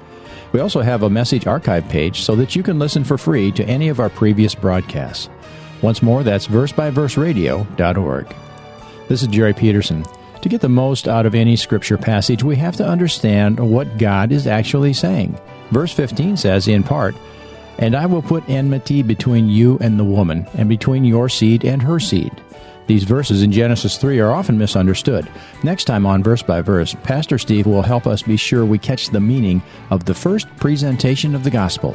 We 0.53 0.61
also 0.61 0.81
have 0.81 1.03
a 1.03 1.11
message 1.11 1.47
archive 1.47 1.89
page 1.89 2.23
so 2.23 2.35
that 2.37 2.57
you 2.57 2.63
can 2.63 2.79
listen 2.79 3.05
for 3.05 3.17
free 3.17 3.53
to 3.53 3.65
any 3.65 3.89
of 3.89 4.01
our 4.01 4.11
previous 4.11 4.55
broadcasts. 4.55 5.29
Once 5.83 6.03
more, 6.03 6.23
that's 6.23 6.49
versebyverseradio.org. 6.49 8.35
This 9.09 9.23
is 9.23 9.29
Jerry 9.29 9.55
Peterson. 9.55 10.05
To 10.43 10.49
get 10.49 10.61
the 10.61 10.69
most 10.69 11.07
out 11.07 11.27
of 11.27 11.35
any 11.35 11.57
scripture 11.57 11.99
passage, 11.99 12.43
we 12.43 12.57
have 12.57 12.77
to 12.77 12.87
understand 12.87 13.61
what 13.61 13.99
God 13.99 14.33
is 14.33 14.47
actually 14.47 14.93
saying. 14.93 15.39
Verse 15.71 15.93
15 15.93 16.37
says, 16.37 16.67
in 16.67 16.83
part, 16.83 17.15
And 17.79 17.95
I 17.95 18.07
will 18.07 18.23
put 18.23 18.49
enmity 18.49 19.03
between 19.03 19.49
you 19.49 19.79
and 19.81 19.99
the 19.99 20.05
woman, 20.05 20.47
and 20.55 20.69
between 20.69 21.05
your 21.05 21.29
seed 21.29 21.65
and 21.65 21.83
her 21.83 22.01
seed. 22.01 22.33
These 22.91 23.05
verses 23.05 23.45
in 23.45 23.53
Genesis 23.53 23.99
3 23.99 24.19
are 24.19 24.33
often 24.33 24.59
misunderstood. 24.59 25.31
Next 25.63 25.85
time 25.85 26.05
on 26.05 26.25
Verse 26.25 26.43
by 26.43 26.61
Verse, 26.61 26.93
Pastor 27.05 27.39
Steve 27.39 27.65
will 27.65 27.83
help 27.83 28.05
us 28.05 28.21
be 28.21 28.37
sure 28.37 28.67
we 28.67 28.79
catch 28.79 29.11
the 29.11 29.21
meaning 29.21 29.63
of 29.91 30.07
the 30.07 30.13
first 30.13 30.49
presentation 30.57 31.37
of 31.37 31.45
the 31.45 31.51
gospel. 31.51 31.95